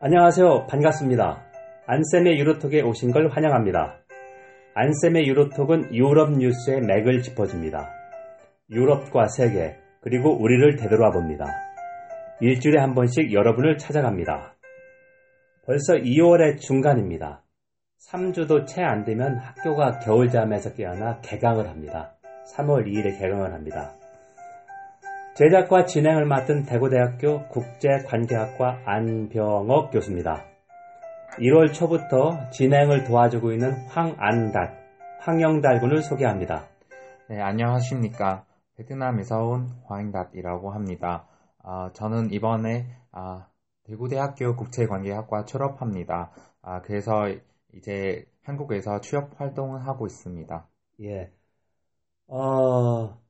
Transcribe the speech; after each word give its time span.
안녕하세요. 0.00 0.68
반갑습니다. 0.68 1.44
안쌤의 1.88 2.38
유로톡에 2.38 2.82
오신 2.82 3.10
걸 3.10 3.30
환영합니다. 3.30 3.96
안쌤의 4.74 5.26
유로톡은 5.26 5.92
유럽 5.92 6.38
뉴스의 6.38 6.82
맥을 6.82 7.22
짚어줍니다. 7.22 7.90
유럽과 8.70 9.26
세계, 9.26 9.76
그리고 10.00 10.40
우리를 10.40 10.76
되돌아 10.76 11.10
봅니다. 11.10 11.46
일주일에 12.40 12.78
한 12.80 12.94
번씩 12.94 13.32
여러분을 13.32 13.76
찾아갑니다. 13.78 14.54
벌써 15.66 15.94
2월의 15.94 16.60
중간입니다. 16.60 17.42
3주도 18.08 18.68
채 18.68 18.82
안 18.82 19.02
되면 19.02 19.36
학교가 19.38 19.98
겨울잠에서 19.98 20.74
깨어나 20.74 21.18
개강을 21.22 21.68
합니다. 21.68 22.14
3월 22.54 22.86
2일에 22.86 23.18
개강을 23.18 23.52
합니다. 23.52 23.97
제작과 25.38 25.84
진행을 25.84 26.24
맡은 26.26 26.64
대구대학교 26.64 27.46
국제관계학과 27.46 28.82
안병옥 28.84 29.92
교수입니다. 29.92 30.44
1월 31.38 31.72
초부터 31.72 32.50
진행을 32.50 33.04
도와주고 33.04 33.52
있는 33.52 33.70
황안đạt, 33.86 34.72
황영달 35.20 35.78
군을 35.78 36.02
소개합니다. 36.02 36.66
네, 37.28 37.40
안녕하십니까. 37.40 38.46
베트남에서 38.74 39.36
온 39.44 39.68
황đạt 39.86 40.34
이라고 40.34 40.72
합니다. 40.72 41.28
아, 41.62 41.92
저는 41.92 42.32
이번에 42.32 42.86
아, 43.12 43.46
대구대학교 43.84 44.56
국제관계학과 44.56 45.44
졸업합니다. 45.44 46.32
아, 46.62 46.82
그래서 46.82 47.28
이제 47.74 48.26
한국에서 48.42 49.00
취업 49.02 49.40
활동을 49.40 49.86
하고 49.86 50.06
있습니다. 50.06 50.66
예. 51.02 51.30
어, 52.26 53.27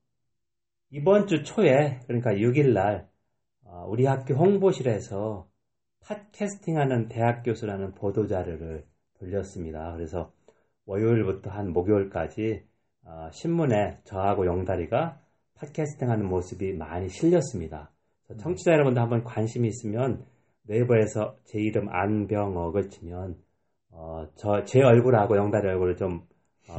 이번 0.91 1.27
주 1.27 1.43
초에, 1.43 2.01
그러니까 2.07 2.33
6일날, 2.33 3.07
어, 3.65 3.85
우리 3.89 4.07
학교 4.07 4.35
홍보실에서 4.35 5.47
팟캐스팅하는 6.01 7.09
대학 7.09 7.43
교수라는 7.43 7.95
보도 7.95 8.27
자료를 8.27 8.87
돌렸습니다. 9.19 9.93
그래서 9.93 10.33
월요일부터 10.87 11.51
한 11.51 11.73
목요일까지 11.73 12.65
어, 13.05 13.29
신문에 13.33 14.01
저하고 14.05 14.47
영다리가 14.47 15.21
팟캐스팅하는 15.57 16.27
모습이 16.27 16.73
많이 16.73 17.09
실렸습니다. 17.11 17.91
청취자 18.39 18.73
여러분도 18.73 19.01
한번 19.01 19.25
관심이 19.25 19.69
있으면 19.69 20.25
네이버에서 20.63 21.37
제 21.45 21.59
이름 21.59 21.89
안병억을 21.91 22.89
치면 22.89 23.37
어, 23.91 24.27
저 24.37 24.65
제 24.65 24.83
얼굴하고 24.83 25.37
영다리 25.37 25.67
얼굴을 25.69 25.97
좀 25.97 26.23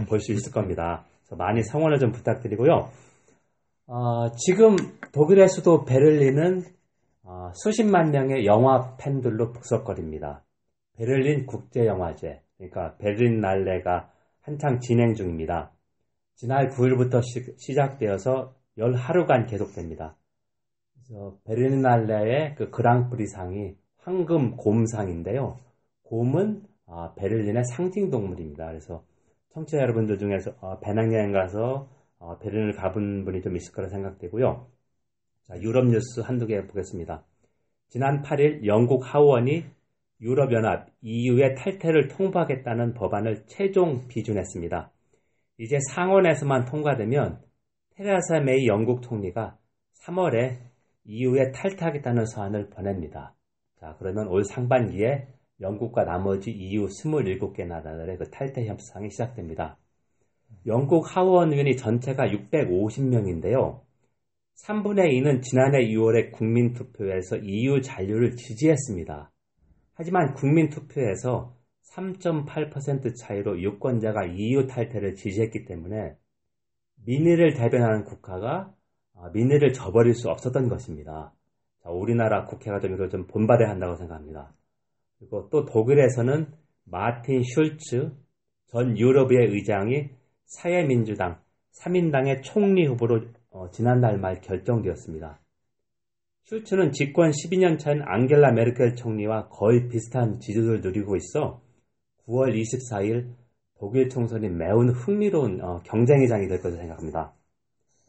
볼수 0.08 0.32
있을 0.32 0.52
겁니다. 0.54 1.06
많이 1.38 1.62
성원을 1.62 2.00
좀 2.00 2.12
부탁드리고요. 2.12 2.90
어, 3.92 4.30
지금 4.36 4.76
독일의 5.14 5.48
수도 5.48 5.84
베를린은 5.84 6.62
어, 7.24 7.52
수십만 7.56 8.12
명의 8.12 8.46
영화 8.46 8.96
팬들로 8.98 9.52
북적거립니다. 9.52 10.44
베를린 10.96 11.48
국제영화제, 11.48 12.40
그러니까 12.58 12.96
베를린 12.98 13.40
날레가 13.40 14.12
한창 14.42 14.80
진행 14.80 15.16
중입니다. 15.16 15.72
지난 16.36 16.68
9일부터 16.68 17.22
시, 17.24 17.74
작되어서 17.74 18.54
열 18.78 18.94
하루간 18.94 19.48
계속됩니다. 19.48 20.16
그래서 20.94 21.38
베를린 21.46 21.82
날레의 21.82 22.56
그 22.58 22.70
그랑프리상이 22.70 23.74
황금 23.98 24.56
곰상인데요. 24.56 25.58
곰은 26.04 26.62
어, 26.86 27.16
베를린의 27.16 27.64
상징 27.66 28.12
동물입니다. 28.12 28.68
그래서 28.68 29.04
청취자 29.52 29.80
여러분들 29.80 30.20
중에서 30.20 30.52
어, 30.62 30.80
배낭여행 30.80 31.32
가서 31.32 31.88
어, 32.20 32.38
베를린을 32.38 32.74
가본 32.74 33.26
분이 33.26 33.42
좀 33.42 33.56
있을 33.56 33.74
거라 33.74 33.88
생각되고요. 33.90 34.68
자, 35.48 35.62
유럽 35.62 35.86
뉴스 35.88 36.20
한두 36.22 36.46
개 36.46 36.62
보겠습니다. 36.68 37.24
지난 37.88 38.22
8일 38.22 38.66
영국 38.66 39.02
하원이 39.04 39.64
유럽연합 40.22 40.90
EU의 41.02 41.56
탈퇴를 41.56 42.10
통보하겠다는 42.10 42.94
법안을 42.94 43.46
최종 43.48 44.08
비준했습니다. 44.08 44.92
이제 45.58 45.78
상원에서만 45.94 46.66
통과되면 46.66 47.42
테레사 47.96 48.42
메이 48.42 48.68
영국 48.68 49.02
총리가 49.02 49.58
3월에 50.06 50.58
EU에 51.06 51.52
탈퇴하겠다는 51.52 52.26
서한을 52.26 52.70
보냅니다. 52.70 53.34
자, 53.80 53.96
그러면 53.98 54.28
올 54.28 54.44
상반기에 54.44 55.28
영국과 55.62 56.04
나머지 56.04 56.52
EU 56.52 56.88
27개 56.88 57.66
나라들의 57.66 58.18
그 58.18 58.30
탈퇴 58.30 58.66
협상이 58.68 59.10
시작됩니다. 59.10 59.78
영국 60.66 61.16
하원 61.16 61.52
의원이 61.52 61.78
전체가 61.78 62.28
650명인데요. 62.28 63.82
3분의 64.56 65.12
2는 65.14 65.42
지난해 65.42 65.80
6월에 65.88 66.32
국민투표에서 66.32 67.38
EU 67.38 67.82
잔류를 67.82 68.36
지지했습니다. 68.36 69.32
하지만 69.94 70.34
국민투표에서 70.34 71.56
3.8% 71.94 73.16
차이로 73.16 73.62
유권자가 73.62 74.26
EU 74.26 74.68
탈퇴를 74.68 75.16
지지했기 75.16 75.66
때문에 75.66 76.16
민의를 77.06 77.54
대변하는 77.54 78.04
국가가 78.04 78.74
아, 79.16 79.30
민의를 79.34 79.74
저버릴 79.74 80.14
수 80.14 80.30
없었던 80.30 80.70
것입니다. 80.70 81.34
자, 81.84 81.90
우리나라 81.90 82.46
국회가 82.46 82.80
좀 82.80 82.94
이걸 82.94 83.10
좀 83.10 83.28
본받아야 83.28 83.70
한다고 83.70 83.96
생각합니다. 83.96 84.54
그리고 85.18 85.50
또 85.50 85.66
독일에서는 85.66 86.48
마틴 86.86 87.44
슐츠 87.44 88.12
전 88.68 88.98
유럽의 88.98 89.50
의장이 89.52 90.10
사회민주당 90.50 91.40
3인당의 91.80 92.42
총리 92.44 92.86
후보로 92.88 93.22
어, 93.52 93.70
지난달 93.70 94.18
말 94.18 94.42
결정되었습니다. 94.42 95.40
슐츠는 96.46 96.92
집권 96.92 97.30
12년 97.30 97.78
차인 97.78 98.02
앙겔라 98.02 98.52
메르켈 98.54 98.96
총리와 98.96 99.50
거의 99.50 99.88
비슷한 99.88 100.40
지지도를 100.40 100.82
누리고 100.82 101.16
있어 101.16 101.62
9월 102.28 102.60
24일 102.60 103.36
독일 103.78 104.10
총선이 104.10 104.50
매우 104.50 104.84
흥미로운 104.88 105.64
어, 105.64 105.82
경쟁의 105.84 106.28
장이 106.28 106.48
될 106.48 106.60
것으로 106.60 106.82
생각합니다. 106.82 107.34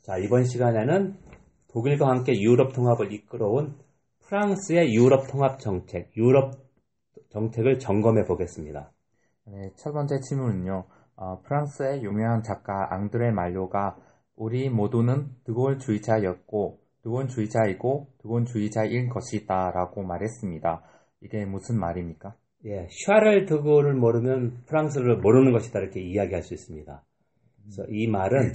자, 0.00 0.16
이번 0.16 0.44
시간에는 0.44 1.16
독일과 1.68 2.08
함께 2.08 2.32
유럽 2.40 2.72
통합을 2.72 3.12
이끌어온 3.12 3.76
프랑스의 4.26 4.94
유럽 4.94 5.30
통합 5.30 5.60
정책, 5.60 6.10
유럽 6.16 6.54
정책을 7.28 7.78
점검해 7.78 8.24
보겠습니다. 8.24 8.90
네, 9.44 9.70
첫 9.76 9.92
번째 9.92 10.20
질문은요. 10.20 10.86
어, 11.20 11.38
프랑스의 11.42 12.02
유명한 12.02 12.42
작가 12.42 12.94
앙드레 12.94 13.30
말료가 13.30 13.94
우리 14.36 14.70
모두는 14.70 15.28
드골주의자였고 15.44 16.80
드골주의자이고 17.02 18.08
드골주의자인 18.22 19.10
것이다 19.10 19.70
라고 19.70 20.02
말했습니다. 20.02 20.82
이게 21.20 21.44
무슨 21.44 21.78
말입니까? 21.78 22.34
예, 22.64 22.88
샤를 23.04 23.44
드골을 23.44 23.94
모르면 23.96 24.64
프랑스를 24.66 25.18
모르는 25.18 25.52
것이다 25.52 25.80
이렇게 25.80 26.00
이야기할 26.00 26.42
수 26.42 26.54
있습니다. 26.54 27.04
그래서 27.64 27.84
이 27.90 28.06
말은 28.06 28.52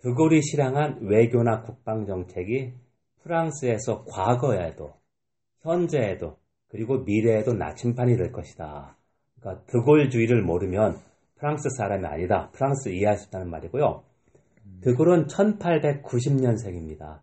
드골이 0.00 0.42
실행한 0.42 0.98
외교나 1.00 1.62
국방 1.62 2.04
정책이 2.04 2.74
프랑스에서 3.22 4.04
과거에도 4.04 4.92
현재에도 5.62 6.36
그리고 6.68 7.04
미래에도 7.04 7.54
나침판이 7.54 8.18
될 8.18 8.32
것이다. 8.32 8.98
그러니까 9.40 9.64
드골주의를 9.64 10.42
모르면 10.42 11.15
프랑스 11.36 11.68
사람이 11.76 12.06
아니다. 12.06 12.50
프랑스 12.52 12.88
이해할 12.88 13.16
수 13.16 13.28
있다는 13.28 13.50
말이고요. 13.50 14.02
드골은 14.80 15.26
1890년생입니다. 15.26 17.20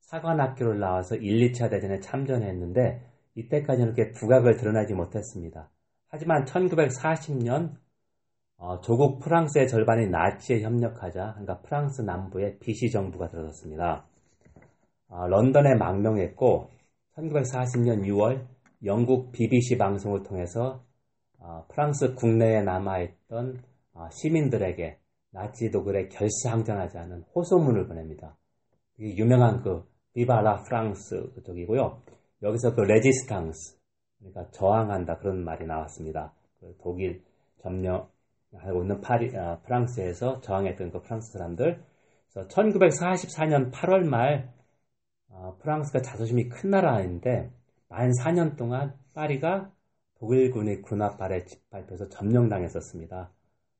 사관학교를 0.00 0.78
나와서 0.78 1.16
1, 1.16 1.52
2차 1.52 1.70
대전에 1.70 2.00
참전했는데 2.00 3.02
이때까지는 3.34 3.94
그렇게 3.94 4.12
두각을 4.12 4.56
드러내지 4.56 4.94
못했습니다. 4.94 5.68
하지만 6.08 6.44
1940년 6.44 7.74
어, 8.58 8.80
조국 8.80 9.18
프랑스의 9.20 9.68
절반이 9.68 10.08
나치에 10.08 10.62
협력하자 10.62 11.32
그러니까 11.32 11.60
프랑스 11.60 12.02
남부에 12.02 12.58
비시 12.58 12.90
정부가 12.90 13.28
들어섰습니다. 13.28 14.06
어, 15.08 15.26
런던에 15.26 15.74
망명했고 15.74 16.70
1940년 17.16 18.04
6월 18.06 18.46
영국 18.84 19.32
BBC 19.32 19.76
방송을 19.76 20.22
통해서 20.22 20.82
어, 20.84 20.85
프랑스 21.68 22.14
국내에 22.14 22.62
남아있던 22.62 23.62
어, 23.94 24.08
시민들에게 24.10 24.98
나치 25.30 25.70
독일에 25.70 26.08
결사항전하자는 26.08 27.24
호소문을 27.34 27.86
보냅니다. 27.86 28.36
유명한 28.98 29.62
그 29.62 29.84
Viva 30.14 30.46
la 30.46 30.62
France 30.62 31.30
그쪽이고요. 31.34 32.00
여기서 32.42 32.74
그 32.74 32.80
레지스탕스 32.80 33.76
그러니까 34.18 34.50
저항한다 34.50 35.18
그런 35.18 35.44
말이 35.44 35.66
나왔습니다. 35.66 36.32
그 36.60 36.74
독일 36.82 37.22
점령하고 37.58 38.82
있는 38.82 39.00
파리, 39.00 39.36
아, 39.36 39.58
프랑스에서 39.60 40.40
저항했던 40.40 40.90
그 40.90 41.02
프랑스 41.02 41.32
사람들. 41.32 41.82
그래서 42.32 42.48
1944년 42.48 43.70
8월 43.72 44.04
말 44.04 44.52
아, 45.30 45.52
프랑스가 45.60 46.00
자존심이 46.00 46.48
큰 46.48 46.70
나라인데 46.70 47.50
만 47.88 48.10
4년 48.22 48.56
동안 48.56 48.94
파리가 49.14 49.70
독일군의 50.18 50.82
군홧발에 50.82 51.44
짓밟혀서 51.44 52.08
점령당했었습니다. 52.08 53.30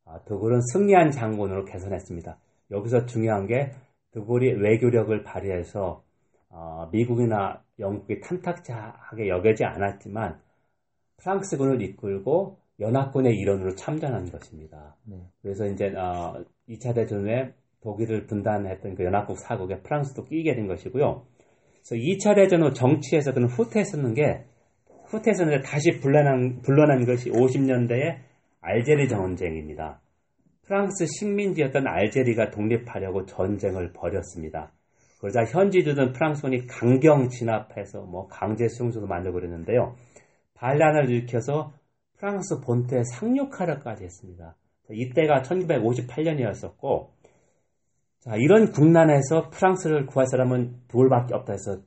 아, 0.04 0.20
드골은 0.24 0.60
승리한 0.72 1.10
장군으로 1.10 1.64
개선했습니다. 1.64 2.38
여기서 2.70 3.06
중요한 3.06 3.46
게 3.46 3.72
드골이 4.12 4.60
외교력을 4.60 5.22
발휘해서 5.24 6.02
어, 6.48 6.88
미국이나 6.92 7.62
영국이 7.78 8.20
탐탁하게 8.20 9.28
여겨지 9.28 9.64
않았지만 9.64 10.40
프랑스군을 11.18 11.82
이끌고 11.82 12.58
연합군의 12.80 13.34
일원으로 13.36 13.74
참전한 13.74 14.30
것입니다. 14.30 14.96
네. 15.04 15.16
그래서 15.42 15.66
이제 15.66 15.88
어, 15.96 16.44
2차 16.68 16.94
대전 16.94 17.22
후에 17.24 17.54
독일을 17.80 18.26
분단했던 18.26 18.94
그 18.94 19.04
연합국 19.04 19.38
사국에 19.38 19.80
프랑스도 19.80 20.24
끼게 20.24 20.54
된 20.54 20.66
것이고요. 20.66 21.24
그래서 21.82 21.94
2차 21.94 22.34
대전 22.34 22.62
후 22.62 22.72
정치에서 22.72 23.32
그는 23.32 23.48
후퇴했었는 23.48 24.14
게 24.14 24.44
후퇴했었는데 25.08 25.62
다시 25.62 25.98
불러난, 26.00 26.62
불러난 26.62 27.04
것이 27.04 27.30
50년대의 27.30 28.18
알제리 28.60 29.08
전쟁입니다. 29.08 30.00
프랑스 30.66 31.06
식민지였던 31.06 31.86
알제리가 31.86 32.50
독립하려고 32.50 33.24
전쟁을 33.24 33.92
벌였습니다. 33.92 34.72
그러자 35.20 35.44
현지들은 35.44 36.12
프랑스군이 36.12 36.66
강경 36.66 37.28
진압해서 37.28 38.02
뭐 38.02 38.26
강제 38.26 38.68
수용소도 38.68 39.06
만들고 39.06 39.38
그랬는데요. 39.38 39.94
반란을 40.54 41.10
일으켜서 41.10 41.72
프랑스 42.18 42.60
본토에 42.60 43.02
상륙하려까지 43.14 44.04
했습니다. 44.04 44.56
이때가 44.90 45.42
1958년이었었고, 45.42 47.08
자, 48.20 48.36
이런 48.36 48.70
국난에서 48.72 49.50
프랑스를 49.50 50.06
구할 50.06 50.26
사람은 50.26 50.82
둘밖에 50.88 51.34
없다 51.34 51.52
해서 51.52 51.80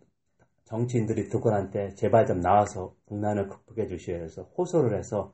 정치인들이 0.69 1.29
드골한테 1.29 1.95
제발 1.95 2.27
좀 2.27 2.41
나와서 2.41 2.95
국난을 3.05 3.47
극복해 3.47 3.87
주시오 3.87 4.15
해서 4.15 4.43
호소를 4.57 4.97
해서 4.97 5.33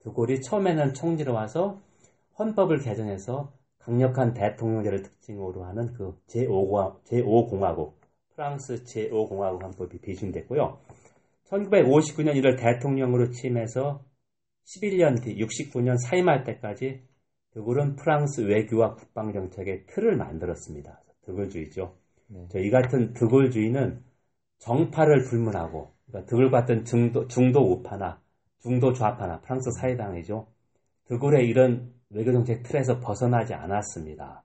드골이 0.00 0.42
처음에는 0.42 0.92
총리로 0.92 1.32
와서 1.32 1.80
헌법을 2.38 2.80
개정해서 2.80 3.52
강력한 3.78 4.34
대통령제를 4.34 5.02
특징으로 5.02 5.64
하는 5.64 5.92
그 5.94 6.18
제5공화국, 6.28 7.04
제5공화국 7.04 7.92
프랑스 8.34 8.84
제5공화국 8.84 9.62
헌법이 9.62 9.98
비준됐고요. 9.98 10.78
1959년 11.46 12.34
1월 12.34 12.58
대통령으로 12.58 13.30
취임해서 13.30 14.02
11년 14.66 15.22
뒤 15.22 15.36
69년 15.36 15.96
사임할 15.98 16.44
때까지 16.44 17.02
드골은 17.52 17.96
프랑스 17.96 18.42
외교와 18.42 18.94
국방 18.96 19.32
정책의 19.32 19.86
틀을 19.86 20.16
만들었습니다. 20.16 21.00
드골주의죠. 21.22 21.94
네. 22.28 22.48
이 22.56 22.70
같은 22.70 23.12
드골주의는 23.14 24.02
정파를 24.58 25.24
불문하고 25.24 25.92
그러니까 26.06 26.30
드골 26.30 26.50
같은 26.50 26.84
중도, 26.84 27.26
중도 27.28 27.60
우파나 27.60 28.20
중도 28.60 28.92
좌파나 28.92 29.40
프랑스 29.40 29.70
사회당이죠. 29.78 30.46
드골의 31.06 31.46
이런 31.46 31.92
외교정책 32.10 32.62
틀에서 32.62 33.00
벗어나지 33.00 33.52
않았습니다. 33.54 34.44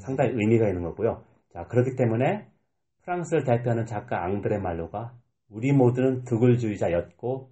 상당히 0.00 0.32
의미가 0.34 0.68
있는 0.68 0.82
거고요. 0.82 1.24
자, 1.52 1.66
그렇기 1.66 1.96
때문에 1.96 2.48
프랑스를 3.02 3.44
대표하는 3.44 3.86
작가 3.86 4.24
앙드레 4.24 4.58
말로가 4.58 5.14
우리 5.50 5.72
모두는 5.72 6.24
드골주의자였고 6.24 7.50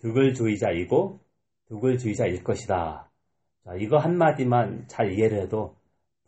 드골주의자이고 0.00 1.20
드골주의자일 1.68 2.42
것이다. 2.42 3.10
자, 3.64 3.74
이거 3.78 3.98
한마디만 3.98 4.88
잘 4.88 5.12
이해를 5.12 5.42
해도 5.42 5.76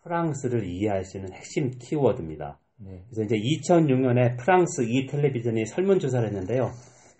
프랑스를 0.03 0.65
이해할 0.65 1.05
수 1.05 1.19
있는 1.19 1.33
핵심 1.33 1.71
키워드입니다. 1.71 2.59
네. 2.85 3.05
그래서 3.11 3.23
이제 3.23 3.37
2006년에 3.37 4.39
프랑스 4.39 4.83
이 4.83 5.07
텔레비전이 5.07 5.67
설문조사를 5.67 6.27
했는데요. 6.27 6.71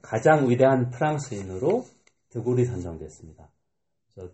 가장 0.03 0.51
위대한 0.51 0.91
프랑스인으로 0.91 1.85
드골이 2.31 2.65
선정됐습니다. 2.65 3.49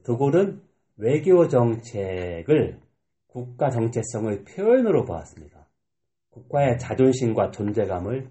드골은 0.04 0.62
외교 0.96 1.46
정책을 1.48 2.80
국가 3.26 3.70
정체성의 3.70 4.44
표현으로 4.44 5.04
보았습니다. 5.04 5.68
국가의 6.30 6.78
자존심과 6.78 7.50
존재감을 7.50 8.30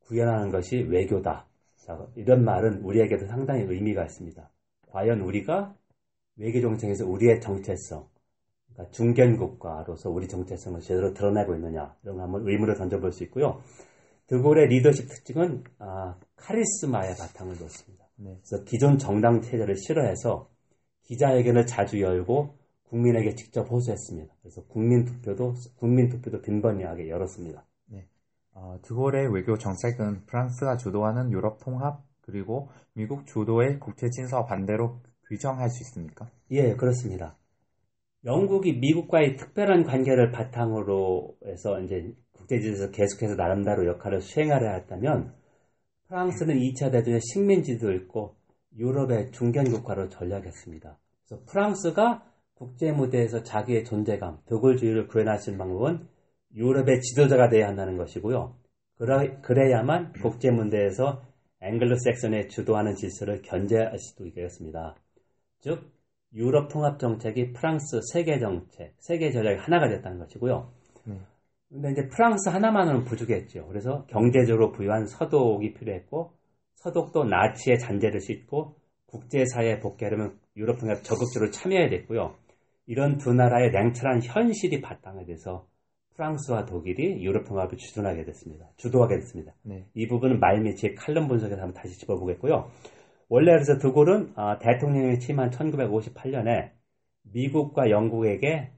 구현하는 0.00 0.50
것이 0.50 0.78
외교다. 0.78 1.46
자, 1.76 2.06
이런 2.16 2.44
말은 2.44 2.82
우리에게도 2.82 3.26
상당히 3.26 3.62
의미가 3.62 4.04
있습니다. 4.04 4.50
과연 4.88 5.20
우리가 5.20 5.74
외교 6.36 6.60
정책에서 6.60 7.06
우리의 7.06 7.40
정체성, 7.40 8.08
그러니까 8.72 8.92
중견 8.92 9.36
국가로서 9.36 10.10
우리 10.10 10.28
정체성을 10.28 10.80
제대로 10.80 11.12
드러내고 11.12 11.54
있느냐 11.54 11.94
이런 12.02 12.16
거 12.16 12.22
한번 12.22 12.46
의문을 12.48 12.74
던져볼 12.76 13.12
수 13.12 13.24
있고요. 13.24 13.60
드골의 14.26 14.68
리더십 14.68 15.08
특징은 15.08 15.64
아, 15.78 16.16
카리스마의 16.36 17.14
바탕을 17.16 17.56
뒀습니다. 17.58 18.06
네. 18.16 18.38
그래서 18.42 18.64
기존 18.64 18.98
정당 18.98 19.40
체제를 19.40 19.76
싫어해서 19.76 20.50
기자회견을 21.02 21.66
자주 21.66 22.00
열고 22.00 22.56
국민에게 22.84 23.34
직접 23.34 23.70
호소했습니다. 23.70 24.34
그래서 24.42 24.64
국민 24.66 25.04
투표도 25.04 25.54
국민 25.76 26.08
투표도 26.08 26.42
빈번하게 26.42 27.08
열었습니다. 27.08 27.64
어, 28.58 28.78
드골의 28.80 29.34
외교 29.34 29.58
정책은 29.58 30.24
프랑스가 30.24 30.78
주도하는 30.78 31.30
유럽 31.30 31.58
통합 31.62 32.02
그리고 32.22 32.70
미국 32.94 33.26
주도의 33.26 33.78
국제 33.78 34.08
진서 34.08 34.46
반대로 34.46 34.98
규정할 35.28 35.68
수 35.68 35.82
있습니까? 35.82 36.26
예, 36.50 36.74
그렇습니다. 36.74 37.36
영국이 38.26 38.74
미국과의 38.74 39.36
특별한 39.36 39.84
관계를 39.84 40.32
바탕으로 40.32 41.36
해서 41.46 41.80
이제 41.80 42.12
국제지에서 42.32 42.90
계속해서 42.90 43.36
나름대로 43.36 43.86
역할을 43.86 44.20
수행하려 44.20 44.72
했다면 44.74 45.32
프랑스는 46.08 46.56
2차 46.56 46.90
대전에 46.90 47.20
식민지도 47.20 47.92
있고 47.92 48.34
유럽의 48.76 49.30
중견국가로 49.30 50.08
전략했습니다. 50.08 50.98
그래서 51.26 51.44
프랑스가 51.46 52.24
국제 52.54 52.90
무대에서 52.90 53.42
자기의 53.42 53.84
존재감, 53.84 54.38
드골주의를 54.46 55.06
구현할 55.08 55.38
수 55.38 55.50
있는 55.50 55.58
방법은 55.58 56.08
유럽의 56.54 57.00
지도자가 57.00 57.48
돼야 57.48 57.68
한다는 57.68 57.96
것이고요. 57.96 58.56
그래, 58.98 59.70
야만 59.72 60.14
국제 60.22 60.50
문제에서 60.50 61.22
앵글로색슨의 61.60 62.48
주도하는 62.48 62.94
질서를 62.94 63.42
견제할 63.42 63.98
수도 63.98 64.26
있겠습니다. 64.26 64.96
즉 65.60 65.95
유럽 66.36 66.68
통합 66.68 66.98
정책이 66.98 67.54
프랑스 67.54 68.00
세계 68.12 68.38
정책, 68.38 68.94
세계 68.98 69.32
전략의 69.32 69.58
하나가 69.58 69.88
됐다는 69.88 70.18
것이고요. 70.18 70.70
네. 71.04 71.18
근데 71.68 71.92
이제 71.92 72.08
프랑스 72.08 72.48
하나만으로는 72.50 73.04
부족했죠. 73.04 73.66
그래서 73.66 74.04
경제적으로 74.08 74.70
부유한 74.70 75.06
서독이 75.06 75.72
필요했고 75.74 76.30
서독도 76.74 77.24
나치의 77.24 77.78
잔재를 77.78 78.20
싣고 78.20 78.76
국제사회에 79.06 79.80
복귀하려면 79.80 80.38
유럽 80.56 80.78
통합 80.78 81.02
적극적으로 81.02 81.50
참여해야 81.50 81.88
됐고요. 81.88 82.34
이런 82.86 83.16
두 83.16 83.32
나라의 83.32 83.72
냉철한 83.72 84.22
현실이 84.22 84.80
바탕에 84.80 85.24
돼서 85.24 85.66
프랑스와 86.14 86.64
독일이 86.64 87.22
유럽 87.22 87.46
통합을 87.46 87.76
주도하게 87.76 88.24
됐습니다. 88.24 88.66
주도하게 88.76 89.16
됐습니다. 89.16 89.52
네. 89.62 89.84
이 89.94 90.06
부분은 90.06 90.40
말미치의 90.40 90.94
칼럼 90.94 91.28
분석에서 91.28 91.60
한번 91.60 91.74
다시 91.74 91.98
짚어보겠고요. 91.98 92.70
원래 93.28 93.52
그래서 93.52 93.78
드골은 93.78 94.32
아, 94.36 94.58
대통령이 94.58 95.18
취임한 95.18 95.50
1958년에 95.50 96.70
미국과 97.32 97.90
영국에게 97.90 98.72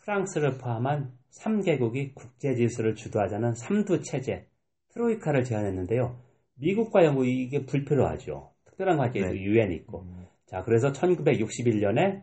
프랑스를 0.00 0.58
포함한 0.58 1.12
3개국이 1.30 2.14
국제 2.14 2.54
질서를 2.54 2.94
주도하자는 2.94 3.54
삼두 3.54 4.02
체제 4.02 4.46
트로이카를 4.92 5.44
제안했는데요. 5.44 6.16
미국과 6.56 7.04
영국이 7.04 7.42
이게 7.42 7.64
불필요하죠. 7.64 8.52
특별한 8.66 8.98
관계에서 8.98 9.32
네. 9.32 9.40
유엔이 9.40 9.74
있고. 9.76 10.02
음, 10.02 10.26
자, 10.46 10.62
그래서 10.62 10.92
1961년에 10.92 12.22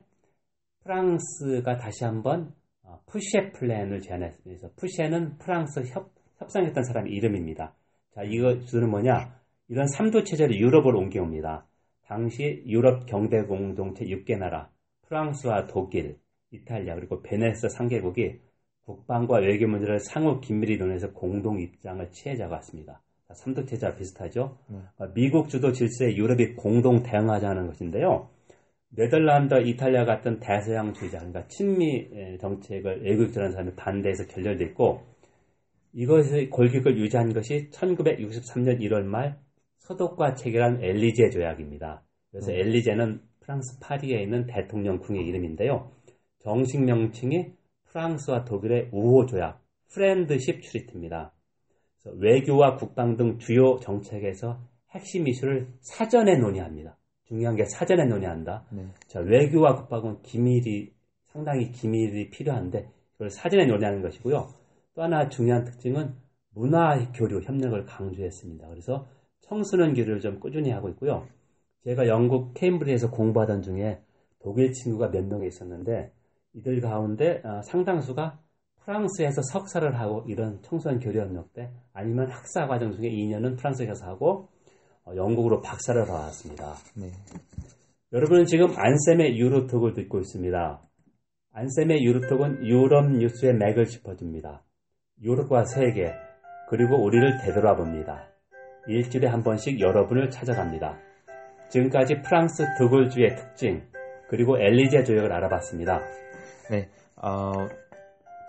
프랑스가 0.83 1.77
다시 1.77 2.03
한번 2.03 2.53
어, 2.83 3.01
푸쉐 3.07 3.51
플랜을 3.51 4.01
제안했습니다. 4.01 4.43
그래서 4.43 4.69
푸쉐는 4.75 5.37
프랑스 5.37 5.81
협, 5.87 6.13
협상했던 6.37 6.83
사람의 6.83 7.11
이름입니다. 7.13 7.75
자, 8.13 8.23
이거 8.23 8.59
주는 8.59 8.89
뭐냐? 8.89 9.40
이런 9.71 9.87
삼도 9.87 10.25
체제를 10.25 10.59
유럽으로 10.59 10.99
옮겨옵니다. 10.99 11.65
당시 12.05 12.61
유럽 12.67 13.05
경제 13.05 13.41
공동체 13.43 14.03
6개 14.03 14.37
나라, 14.37 14.69
프랑스와 15.07 15.67
독일, 15.67 16.17
이탈리아 16.51 16.95
그리고 16.95 17.21
베네스 17.21 17.67
3개국이 17.67 18.39
국방과 18.83 19.37
외교 19.37 19.69
문제를 19.69 20.01
상호 20.01 20.41
긴밀히 20.41 20.77
논해서 20.77 21.13
공동 21.13 21.61
입장을 21.61 22.05
취해자고 22.11 22.51
왔습니다. 22.55 23.01
자, 23.29 23.33
삼도 23.33 23.63
체제와 23.63 23.95
비슷하죠. 23.95 24.57
네. 24.67 24.79
어, 24.97 25.07
미국 25.13 25.47
주도 25.47 25.71
질서에 25.71 26.17
유럽이 26.17 26.55
공동 26.55 27.01
대응하자는 27.01 27.67
것인데요. 27.67 28.29
네덜란드, 28.89 29.53
이탈리아 29.61 30.03
같은 30.03 30.41
대서양 30.41 30.93
주의자, 30.93 31.19
그러니까 31.19 31.47
친미 31.47 32.09
에, 32.11 32.37
정책을 32.39 33.05
외국주라는 33.05 33.53
사람이 33.53 33.75
반대해서 33.77 34.25
결렬됐고, 34.25 34.99
이것의 35.93 36.49
골격을 36.49 36.97
유지한 36.97 37.31
것이 37.31 37.69
1963년 37.69 38.81
1월 38.81 39.03
말 39.03 39.39
서독과 39.81 40.35
체결한 40.35 40.83
엘리제 40.83 41.29
조약입니다. 41.29 42.03
그래서 42.31 42.51
음. 42.51 42.55
엘리제는 42.55 43.21
프랑스 43.41 43.79
파리에 43.79 44.21
있는 44.21 44.45
대통령 44.45 44.99
궁의 44.99 45.25
이름인데요. 45.25 45.91
정식 46.39 46.83
명칭이 46.83 47.53
프랑스와 47.85 48.45
독일의 48.45 48.89
우호 48.91 49.25
조약, 49.25 49.61
프렌드십 49.93 50.61
트리트입니다. 50.61 51.33
그래서 52.01 52.17
외교와 52.19 52.77
국방 52.77 53.17
등 53.17 53.37
주요 53.37 53.77
정책에서 53.81 54.59
핵심 54.91 55.27
이슈를 55.27 55.67
사전에 55.81 56.37
논의합니다. 56.37 56.97
중요한 57.25 57.55
게 57.55 57.65
사전에 57.65 58.05
논의한다. 58.05 58.65
네. 58.71 58.85
자, 59.07 59.19
외교와 59.19 59.75
국방은 59.75 60.21
기밀이 60.21 60.91
상당히 61.27 61.71
기밀이 61.71 62.29
필요한데 62.29 62.89
그걸 63.13 63.29
사전에 63.29 63.65
논의하는 63.65 64.01
것이고요. 64.01 64.47
또 64.93 65.01
하나 65.01 65.29
중요한 65.29 65.63
특징은 65.63 66.13
문화 66.53 67.11
교류 67.13 67.41
협력을 67.41 67.85
강조했습니다. 67.85 68.67
그래서 68.67 69.07
청소년 69.51 69.93
교류를 69.93 70.21
좀 70.21 70.39
꾸준히 70.39 70.71
하고 70.71 70.87
있고요. 70.89 71.27
제가 71.83 72.07
영국 72.07 72.53
케임브리지에서 72.53 73.11
공부하던 73.11 73.63
중에 73.63 73.99
독일 74.39 74.71
친구가 74.71 75.11
몇 75.11 75.25
명이 75.25 75.45
있었는데 75.47 76.13
이들 76.53 76.79
가운데 76.79 77.41
어, 77.43 77.61
상당수가 77.63 78.39
프랑스에서 78.85 79.41
석사를 79.41 79.99
하고 79.99 80.23
이런 80.27 80.61
청소년 80.61 80.99
교류 80.99 81.19
협력 81.19 81.51
때 81.53 81.69
아니면 81.91 82.31
학사 82.31 82.65
과정 82.65 82.93
중에 82.93 83.09
2년은 83.09 83.57
프랑스에 83.57 83.87
가서 83.87 84.05
하고 84.05 84.47
어, 85.03 85.15
영국으로 85.17 85.61
박사를 85.61 86.01
받았습니다. 86.05 86.75
네. 86.95 87.11
여러분은 88.13 88.45
지금 88.45 88.67
안쌤의 88.73 89.37
유로톡을 89.37 89.93
듣고 89.93 90.19
있습니다. 90.19 90.81
안쌤의 91.51 92.03
유로톡은 92.05 92.65
유럽 92.65 93.11
뉴스의 93.11 93.55
맥을 93.55 93.85
짚어줍니다. 93.85 94.63
유럽과 95.21 95.65
세계 95.65 96.13
그리고 96.69 97.03
우리를 97.03 97.39
되돌아봅니다. 97.39 98.30
일주일에 98.87 99.27
한 99.27 99.43
번씩 99.43 99.79
여러분을 99.79 100.29
찾아갑니다. 100.29 100.97
지금까지 101.69 102.21
프랑스 102.21 102.63
드골주의 102.77 103.35
특징 103.35 103.83
그리고 104.29 104.57
엘리제 104.57 105.03
조약을 105.03 105.31
알아봤습니다. 105.31 105.99
네, 106.69 106.89
어, 107.15 107.51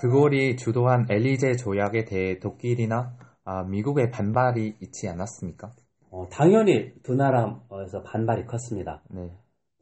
드골이 0.01 0.57
주도한 0.57 1.07
엘리제 1.11 1.57
조약에 1.57 2.05
대해 2.05 2.39
독일이나 2.39 3.17
아, 3.45 3.65
미국의 3.65 4.11
반발이 4.11 4.77
있지 4.81 5.09
않았습니까? 5.09 5.71
어, 6.11 6.29
당연히 6.29 6.93
두 7.03 7.15
나라에서 7.15 8.03
반발이 8.05 8.47
컸습니다. 8.47 9.03
네. 9.11 9.31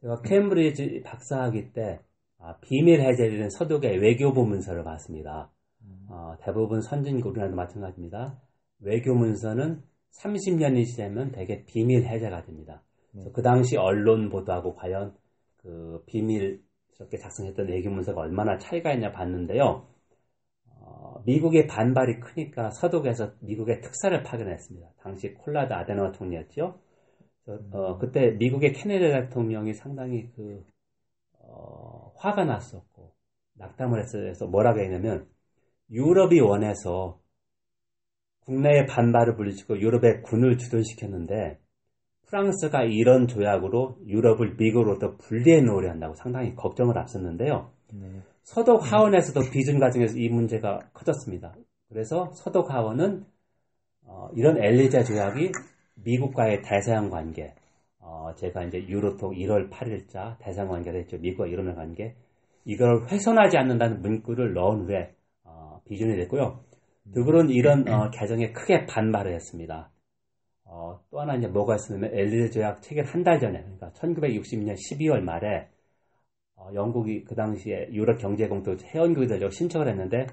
제가 0.01 0.21
캠브리지 0.21 1.03
박사학위 1.05 1.73
때 1.73 1.99
아, 2.39 2.55
비밀 2.61 3.01
해제되는 3.01 3.49
서독의 3.51 3.99
외교부 3.99 4.45
문서를 4.45 4.83
봤습니다. 4.83 5.51
음. 5.83 6.07
어, 6.09 6.35
대부분 6.43 6.81
선진국이라도 6.81 7.55
마찬가지입니다. 7.55 8.39
외교 8.79 9.13
문서는 9.13 9.83
30년이 10.19 10.85
지나면 10.85 11.31
대개 11.31 11.63
비밀 11.65 12.05
해제가 12.05 12.43
됩니다. 12.43 12.83
네. 13.11 13.31
그 13.33 13.41
당시 13.41 13.77
언론 13.77 14.29
보도하고 14.29 14.75
과연 14.75 15.15
그 15.57 16.03
비밀스럽게 16.07 17.17
작성했던 17.21 17.67
외교 17.67 17.89
문서가 17.89 18.21
얼마나 18.21 18.57
차이가 18.57 18.93
있냐 18.93 19.11
봤는데요. 19.11 19.87
미국의 21.25 21.67
반발이 21.67 22.19
크니까 22.19 22.71
서독에서 22.71 23.33
미국의 23.41 23.81
특사를 23.81 24.21
파견했습니다. 24.23 24.87
당시 25.01 25.33
콜라드 25.33 25.73
아데노 25.73 26.11
총리였죠. 26.13 26.79
어, 27.71 27.97
그때 27.97 28.31
미국의 28.31 28.73
케네디 28.73 29.05
대통령이 29.07 29.73
상당히 29.73 30.29
그 30.35 30.65
어, 31.39 32.11
화가 32.17 32.45
났었고 32.45 33.13
낙담을 33.53 33.99
했어서 33.99 34.47
뭐라고 34.47 34.79
했냐면 34.79 35.27
유럽이 35.89 36.39
원해서 36.39 37.19
국내의 38.45 38.85
반발을 38.87 39.35
불리치고 39.35 39.79
유럽의 39.79 40.23
군을 40.23 40.57
주둔시켰는데 40.57 41.59
프랑스가 42.27 42.83
이런 42.83 43.27
조약으로 43.27 43.97
유럽을 44.07 44.55
미국으로부터 44.57 45.17
분리해 45.17 45.61
놓으려 45.61 45.89
한다고 45.89 46.15
상당히 46.15 46.55
걱정을 46.55 46.97
앞섰는데요. 46.97 47.71
네. 47.93 48.21
서독 48.43 48.89
하원에서도 48.91 49.51
비준 49.51 49.79
과정에서 49.79 50.17
이 50.17 50.29
문제가 50.29 50.79
커졌습니다. 50.93 51.53
그래서 51.89 52.31
서독 52.33 52.71
하원은 52.71 53.25
어, 54.03 54.29
이런 54.33 54.57
엘리자 54.57 55.03
조약이 55.03 55.51
미국과의 55.95 56.61
대사양 56.63 57.09
관계, 57.09 57.53
어, 57.99 58.33
제가 58.35 58.63
이제 58.63 58.79
유로톡 58.87 59.33
1월 59.33 59.69
8일자 59.69 60.37
대사양 60.39 60.69
관계를 60.69 61.01
했죠. 61.01 61.17
미국과 61.17 61.49
유럽의 61.49 61.75
관계, 61.75 62.15
이걸 62.65 63.05
훼손하지 63.07 63.57
않는다는 63.57 64.01
문구를 64.01 64.53
넣은 64.53 64.85
후에 64.85 65.13
어, 65.43 65.81
비준이 65.85 66.15
됐고요. 66.15 66.63
드글은 67.13 67.49
이런 67.49 67.87
어, 67.87 68.09
개정에 68.11 68.51
크게 68.51 68.85
반발을 68.87 69.33
했습니다. 69.33 69.91
어, 70.65 71.01
또 71.11 71.21
하나 71.21 71.35
이제 71.35 71.47
뭐가 71.47 71.75
있으면 71.75 72.11
엘리제 72.13 72.51
조약 72.51 72.81
체결 72.81 73.05
한 73.05 73.23
달 73.23 73.39
전에, 73.39 73.61
그러니까 73.63 73.91
1960년 73.93 74.75
12월 74.77 75.21
말에 75.21 75.69
어, 76.55 76.69
영국이 76.73 77.23
그 77.25 77.35
당시에 77.35 77.89
유럽 77.93 78.19
경제공동 78.19 78.77
회원국이 78.83 79.27
되려고 79.27 79.51
신청을 79.51 79.87
했는데 79.89 80.27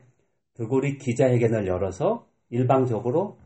드골이 0.55 0.99
기자회견을 0.99 1.67
열어서 1.67 2.27
일방적으로 2.51 3.39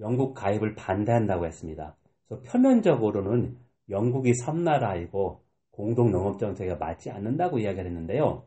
영국 0.00 0.34
가입을 0.34 0.74
반대한다고 0.74 1.46
했습니다. 1.46 1.96
그래서 2.28 2.42
표면적으로는 2.44 3.56
영국이 3.90 4.34
섬나라이고 4.34 5.42
공동 5.70 6.10
농업 6.12 6.38
정책에 6.38 6.74
맞지 6.74 7.10
않는다고 7.10 7.58
이야기를 7.58 7.86
했는데요. 7.86 8.44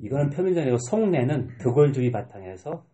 이거는 0.00 0.30
표면적이고 0.30 0.78
속내는 0.90 1.58
드골주의 1.58 2.10
바탕에서 2.12 2.84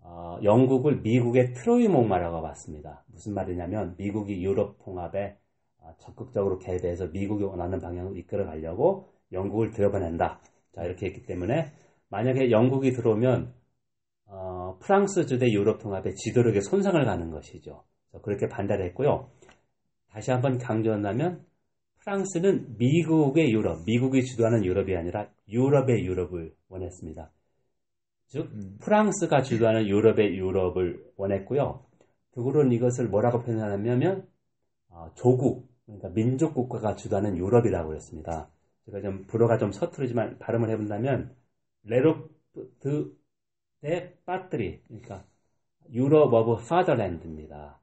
어, 0.00 0.38
영국을 0.42 1.00
미국의 1.00 1.52
트로이 1.54 1.88
목마라고 1.88 2.42
봤습니다. 2.42 3.04
무슨 3.08 3.34
말이냐면 3.34 3.94
미국이 3.98 4.42
유럽 4.42 4.78
통합에 4.84 5.36
어, 5.78 5.94
적극적으로 5.98 6.58
개입해서 6.58 7.08
미국이 7.08 7.44
원하는 7.44 7.78
방향으로 7.80 8.16
이끌어 8.16 8.46
가려고 8.46 9.08
영국을 9.32 9.70
들여보낸다. 9.70 10.40
자, 10.72 10.84
이렇게 10.84 11.06
했기 11.06 11.24
때문에 11.24 11.72
만약에 12.08 12.50
영국이 12.50 12.92
들어오면 12.92 13.52
어, 14.26 14.78
프랑스 14.80 15.26
주대 15.26 15.50
유럽 15.50 15.78
통합의 15.78 16.14
지도력에 16.14 16.60
손상을 16.60 17.02
가는 17.04 17.30
것이죠. 17.30 17.84
그렇게 18.22 18.48
반대를 18.48 18.84
했고요. 18.86 19.30
다시 20.10 20.30
한번 20.30 20.58
강조한다면 20.58 21.44
프랑스는 21.98 22.76
미국의 22.78 23.52
유럽, 23.52 23.84
미국이 23.84 24.24
주도하는 24.24 24.64
유럽이 24.64 24.96
아니라 24.96 25.28
유럽의 25.48 26.04
유럽을 26.04 26.54
원했습니다. 26.68 27.30
즉 28.28 28.50
음. 28.52 28.76
프랑스가 28.80 29.42
주도하는 29.42 29.86
유럽의 29.86 30.36
유럽을 30.36 31.12
원했고요. 31.16 31.84
드골은 32.32 32.72
이것을 32.72 33.08
뭐라고 33.08 33.42
표현하냐면 33.42 34.28
어, 34.88 35.10
조국, 35.14 35.68
그러니까 35.86 36.10
민족 36.10 36.54
국가가 36.54 36.94
주도하는 36.94 37.36
유럽이라고 37.36 37.94
했습니다. 37.94 38.48
제가 38.86 39.00
좀 39.00 39.24
불어가 39.26 39.58
좀 39.58 39.72
서투르지만 39.72 40.38
발음을 40.38 40.70
해본다면 40.70 41.34
l'Europe 41.84 43.14
des 43.80 44.14
patries 44.24 44.82
그러니까 44.86 45.24
Europe 45.92 46.32
of 46.32 46.64
Fatherland입니다. 46.66 47.80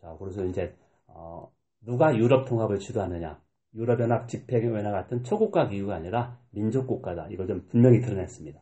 자 0.00 0.16
그래서 0.18 0.44
이제 0.44 0.74
어, 1.06 1.52
누가 1.80 2.16
유럽 2.16 2.46
통합을 2.46 2.78
주도하느냐 2.78 3.40
유럽연합 3.74 4.28
집행연합 4.28 4.92
같은 4.92 5.22
초국가 5.24 5.68
기구가 5.68 5.96
아니라 5.96 6.38
민족 6.50 6.86
국가다 6.86 7.28
이걸 7.28 7.46
좀 7.46 7.66
분명히 7.68 8.00
드러냈습니다. 8.00 8.60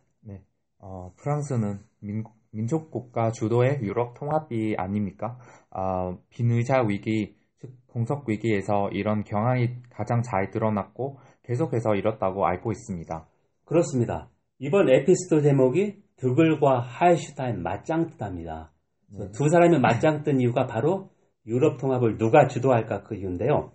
네, 0.80 0.86
어, 0.86 1.12
프랑스는 1.16 1.78
민, 2.00 2.24
민족국가 2.50 3.30
주도의 3.30 3.80
유럽 3.82 4.14
통합이 4.18 4.74
아닙니까? 4.76 5.38
어, 5.70 6.18
빈의자 6.30 6.82
위기, 6.82 7.36
즉 7.58 7.72
공석 7.86 8.28
위기에서 8.28 8.88
이런 8.92 9.22
경향이 9.24 9.82
가장 9.90 10.22
잘 10.22 10.50
드러났고 10.50 11.18
계속해서 11.44 11.94
이렇다고 11.94 12.46
알고 12.46 12.72
있습니다. 12.72 13.26
그렇습니다. 13.64 14.30
이번 14.58 14.88
에피소드 14.88 15.42
제목이 15.42 16.02
드글과 16.16 16.80
하이슈타인 16.80 17.62
맞짱 17.62 18.08
뜨답니다. 18.08 18.72
네. 19.08 19.30
두 19.32 19.48
사람이 19.48 19.78
맞짱 19.78 20.22
뜬 20.22 20.40
이유가 20.40 20.66
바로 20.66 21.10
유럽 21.46 21.78
통합을 21.78 22.18
누가 22.18 22.46
주도할까 22.46 23.02
그 23.02 23.16
이유인데요. 23.16 23.72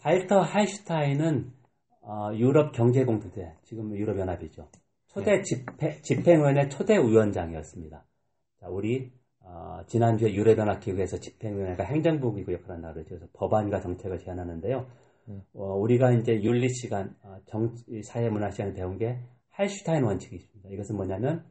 발터 0.00 0.40
하이슈타인은 0.40 1.52
어, 2.00 2.30
유럽 2.34 2.72
경제공동체, 2.72 3.54
지금 3.64 3.94
유럽연합이죠. 3.94 4.68
초대 5.18 5.36
네. 5.36 5.42
집회, 5.42 6.00
집행위원회 6.02 6.68
초대 6.68 6.96
위원장이었습니다. 6.96 8.04
자, 8.60 8.68
우리 8.68 9.12
어, 9.40 9.80
지난주에 9.86 10.34
유럽연합기구에서 10.34 11.18
집행위원회가 11.18 11.84
행정부기구 11.84 12.52
역할을 12.52 12.82
그랬죠. 12.92 13.08
그래서 13.08 13.26
법안과 13.32 13.80
정책을 13.80 14.18
제안하는데요. 14.18 14.86
어, 15.54 15.74
우리가 15.76 16.12
이제 16.12 16.42
윤리 16.42 16.68
시간, 16.68 17.16
어, 17.22 17.36
정 17.46 17.74
사회 18.04 18.28
문화 18.28 18.50
시간에 18.50 18.72
배운 18.72 18.98
게 18.98 19.18
할슈타인 19.50 20.04
원칙이 20.04 20.36
있습니다. 20.36 20.70
이것은 20.70 20.96
뭐냐면 20.96 21.44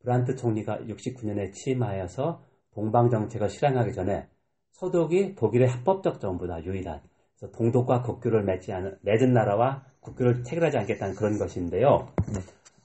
브란트 0.00 0.36
총리가 0.36 0.78
69년에 0.86 1.52
취임하여서 1.52 2.42
동방 2.72 3.10
정책을 3.10 3.48
실행하기 3.48 3.92
전에 3.92 4.28
서독이 4.70 5.34
독일의 5.34 5.68
합법적 5.68 6.20
정부다 6.20 6.64
유일한 6.64 7.00
그래서 7.36 7.56
동독과 7.56 8.02
국교를 8.02 8.44
맺지 8.44 8.72
않은 8.72 8.98
맺은 9.02 9.32
나라와 9.32 9.84
국교를 10.00 10.44
체결하지 10.44 10.78
않겠다는 10.78 11.14
그런 11.16 11.38
것인데요. 11.38 12.06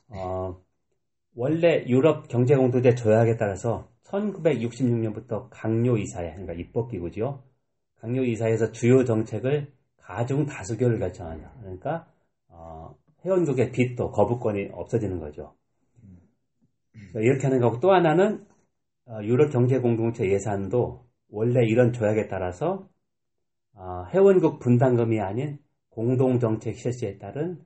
어, 0.09 0.61
원래 1.35 1.85
유럽 1.87 2.27
경제공동체 2.27 2.95
조약에 2.95 3.37
따라서 3.37 3.89
1966년부터 4.03 5.47
강요 5.51 5.97
이사회, 5.97 6.31
그러니까 6.31 6.53
입법 6.53 6.91
기구죠. 6.91 7.43
강요 8.01 8.23
이사회에서 8.23 8.71
주요 8.71 9.05
정책을 9.05 9.71
가중 9.97 10.45
다수결을 10.45 10.99
결정하냐. 10.99 11.53
그러니까 11.61 12.07
어, 12.49 12.95
회원국의 13.25 13.71
빚도 13.71 14.11
거부권이 14.11 14.69
없어지는 14.73 15.19
거죠. 15.19 15.55
이렇게 17.15 17.43
하는 17.47 17.59
거고 17.59 17.79
또 17.79 17.91
하나는 17.93 18.45
어, 19.05 19.19
유럽 19.23 19.51
경제 19.51 19.79
공동체 19.79 20.29
예산도 20.29 21.05
원래 21.29 21.65
이런 21.65 21.93
조약에 21.93 22.27
따라서 22.27 22.87
어, 23.73 24.05
회원국 24.13 24.59
분담금이 24.59 25.19
아닌 25.21 25.59
공동 25.89 26.39
정책 26.39 26.77
실시에 26.77 27.17
따른 27.17 27.63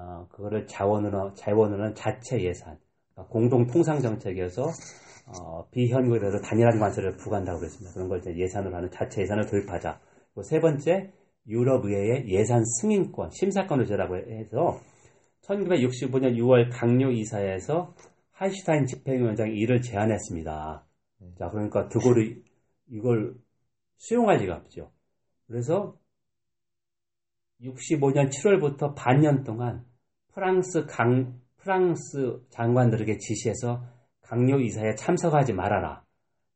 어, 0.00 0.26
그거를 0.30 0.66
자원으로 0.66 1.34
자원으로는 1.34 1.94
자체 1.94 2.42
예산, 2.42 2.78
그러니까 3.12 3.32
공동 3.32 3.66
통상 3.66 4.00
정책이어서 4.00 4.64
어, 5.26 5.68
비현국에 5.70 6.18
대해서 6.18 6.40
단일한 6.40 6.78
관세를 6.78 7.16
부과한다고 7.16 7.60
그랬습니다. 7.60 7.92
그런 7.92 8.08
걸 8.08 8.22
예산으로 8.24 8.74
하는 8.74 8.90
자체 8.90 9.22
예산을 9.22 9.46
도입하자. 9.46 10.00
세 10.42 10.58
번째 10.60 11.12
유럽의회의 11.46 12.28
예산 12.28 12.64
승인권, 12.80 13.30
심사권을 13.30 13.84
주라고 13.86 14.16
해서 14.16 14.78
1965년 15.42 16.36
6월 16.36 16.70
강요 16.72 17.10
이사회에서 17.10 17.94
하이슈타인 18.30 18.86
집행위원장이 18.86 19.54
이를 19.54 19.82
제안했습니다. 19.82 20.86
자, 21.38 21.50
그러니까 21.50 21.88
드골이 21.88 22.42
이걸 22.88 23.34
수용할 23.98 24.38
리가 24.38 24.56
없죠. 24.56 24.90
그래서 25.46 25.94
65년 27.62 28.30
7월부터 28.30 28.94
반년 28.96 29.44
동안 29.44 29.84
프랑스 30.32 30.86
강, 30.86 31.40
프랑스 31.58 32.40
장관들에게 32.50 33.18
지시해서 33.18 33.82
강요 34.22 34.60
이사에 34.60 34.94
참석하지 34.94 35.52
말아라. 35.52 36.02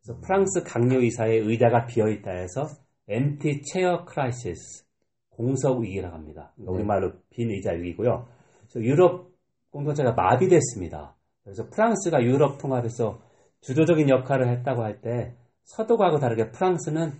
그래서 0.02 0.20
프랑스 0.20 0.62
강요 0.62 1.00
이사의 1.00 1.40
의자가 1.40 1.86
비어 1.86 2.08
있다 2.08 2.30
해서 2.30 2.66
empty 3.08 3.62
chair 3.64 4.04
crisis 4.10 4.84
공석 5.30 5.80
위기라고 5.80 6.14
합니다. 6.14 6.52
그러니까 6.54 6.72
네. 6.72 6.76
우리말로 6.76 7.12
빈 7.30 7.50
의자 7.50 7.72
위기고요. 7.72 8.28
그래서 8.60 8.80
유럽 8.80 9.30
공동체가 9.70 10.12
마비됐습니다. 10.12 11.16
그래서 11.42 11.68
프랑스가 11.68 12.22
유럽 12.22 12.58
통합에서 12.58 13.20
주도적인 13.60 14.08
역할을 14.08 14.48
했다고 14.48 14.82
할 14.82 15.00
때 15.00 15.34
서독하고 15.64 16.18
다르게 16.18 16.50
프랑스는 16.50 17.12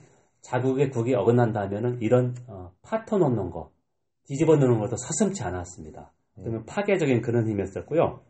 자국의 0.43 0.91
국이 0.91 1.15
어긋난다면은 1.15 2.03
이런 2.03 2.35
어, 2.47 2.73
파토 2.83 3.19
놓는 3.19 3.51
거, 3.51 3.73
뒤집어 4.27 4.57
놓는 4.57 4.79
것도 4.79 4.97
서슴지 4.97 5.43
않았습니다. 5.43 6.13
그러면 6.37 6.65
파괴적인 6.67 7.21
그런 7.21 7.49
힘이었었고요. 7.49 8.21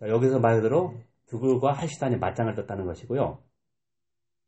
자, 0.00 0.08
여기서 0.08 0.38
말 0.38 0.56
그대로 0.56 0.94
두굴과 1.26 1.72
할시단이 1.72 2.16
맞짱을 2.16 2.54
떴다는 2.54 2.86
것이고요. 2.86 3.38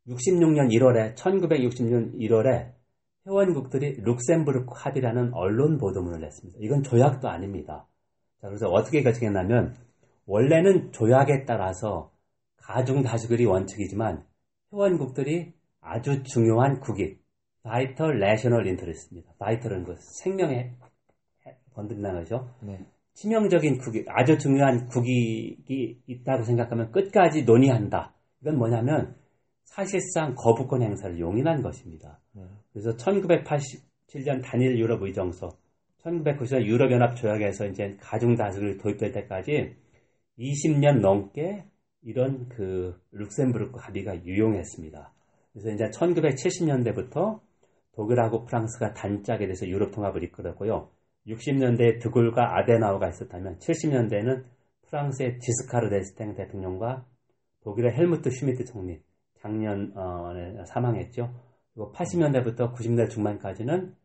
66년 0.07 0.71
1월에 0.71 1.15
1966년 1.15 2.15
1월에 2.15 2.73
회원국들이 3.27 4.01
룩셈부르크 4.01 4.73
합의라는 4.75 5.33
언론 5.33 5.77
보도문을 5.77 6.21
냈습니다. 6.21 6.59
이건 6.61 6.81
조약도 6.81 7.29
아닙니다. 7.29 7.87
자, 8.41 8.47
그래서 8.47 8.67
어떻게 8.67 9.03
결정했냐면 9.03 9.75
원래는 10.25 10.91
조약에 10.91 11.45
따라서 11.45 12.11
가중 12.57 13.03
다수결이 13.03 13.45
원칙이지만 13.45 14.25
회원국들이 14.73 15.53
아주 15.81 16.23
중요한 16.23 16.79
국익, 16.79 17.21
vital 17.63 18.15
national 18.15 18.65
interest입니다. 18.65 19.33
vital은 19.39 19.83
그 19.83 19.95
생명에 20.23 20.73
건드린다는 21.73 22.19
거죠. 22.21 22.49
네. 22.61 22.85
치명적인 23.13 23.77
국익, 23.79 24.05
아주 24.07 24.37
중요한 24.37 24.87
국익이 24.87 26.01
있다고 26.07 26.43
생각하면 26.43 26.91
끝까지 26.91 27.43
논의한다. 27.43 28.13
이건 28.41 28.57
뭐냐면 28.57 29.15
사실상 29.63 30.33
거부권 30.35 30.81
행사를 30.81 31.19
용인한 31.19 31.61
것입니다. 31.61 32.19
네. 32.33 32.43
그래서 32.71 32.91
1987년 32.95 34.41
단일 34.43 34.77
유럽 34.79 35.01
의정서, 35.01 35.49
1990년 36.03 36.65
유럽연합 36.65 37.15
조약에서 37.15 37.67
이제 37.67 37.97
가중 37.99 38.35
다수결이 38.35 38.77
도입될 38.77 39.11
때까지 39.11 39.75
20년 40.39 41.01
넘게 41.01 41.65
이런 42.01 42.47
그 42.49 42.99
룩셈부르크 43.11 43.77
합의가 43.79 44.25
유용했습니다. 44.25 45.13
그래서 45.53 45.69
이제 45.69 45.89
1970년대부터 45.89 47.39
독일하고 47.93 48.45
프랑스가 48.45 48.93
단짝이 48.93 49.39
돼서 49.39 49.67
유럽 49.67 49.91
통합을 49.91 50.23
이끌었고요. 50.23 50.89
60년대에 51.27 52.01
드골과 52.01 52.57
아데나워가 52.57 53.09
있었다면 53.09 53.57
70년대에는 53.59 54.43
프랑스의 54.87 55.39
지스카르 55.39 55.89
데스탱 55.89 56.35
대통령과 56.35 57.05
독일의 57.63 57.93
헬무트 57.93 58.29
슈미트 58.29 58.65
총리 58.65 58.99
작년에 59.39 60.65
사망했죠. 60.65 61.33
그리고 61.73 61.91
80년대부터 61.93 62.73
90년대 62.75 63.09
중반까지는 63.09 63.95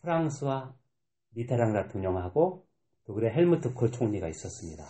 프랑수아 0.00 0.74
미테랑 1.34 1.72
대통령하고 1.72 2.64
독일의 3.06 3.32
헬무트 3.32 3.74
콜 3.74 3.90
총리가 3.90 4.28
있었습니다. 4.28 4.84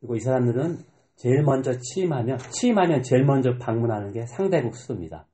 그리고 0.00 0.16
이 0.16 0.20
사람들은 0.20 0.78
제일 1.16 1.42
먼저 1.42 1.76
취임하면 1.78 2.38
취임하면 2.38 3.02
제일 3.02 3.24
먼저 3.24 3.58
방문하는 3.58 4.12
게 4.12 4.24
상대국 4.26 4.76
수도입니다. 4.76 5.26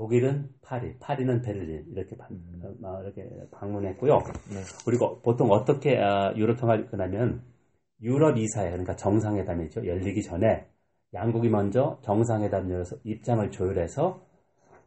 독일은 0.00 0.48
파리, 0.62 0.98
파리는 0.98 1.42
베를린 1.42 1.92
이렇게, 1.94 2.16
방, 2.16 2.28
어, 2.82 3.02
이렇게 3.02 3.22
방문했고요. 3.50 4.16
네. 4.48 4.62
그리고 4.86 5.20
보통 5.20 5.50
어떻게 5.50 5.98
아, 5.98 6.32
유럽 6.36 6.58
통합이 6.58 6.86
끝나면 6.86 7.42
유럽 8.00 8.38
이사회 8.38 8.70
그러니까 8.70 8.96
정상회담이죠 8.96 9.86
열리기 9.86 10.22
전에 10.22 10.66
양국이 11.12 11.50
먼저 11.50 12.00
정상회담 12.02 12.70
열어서 12.70 12.96
입장을 13.04 13.50
조율해서 13.50 14.26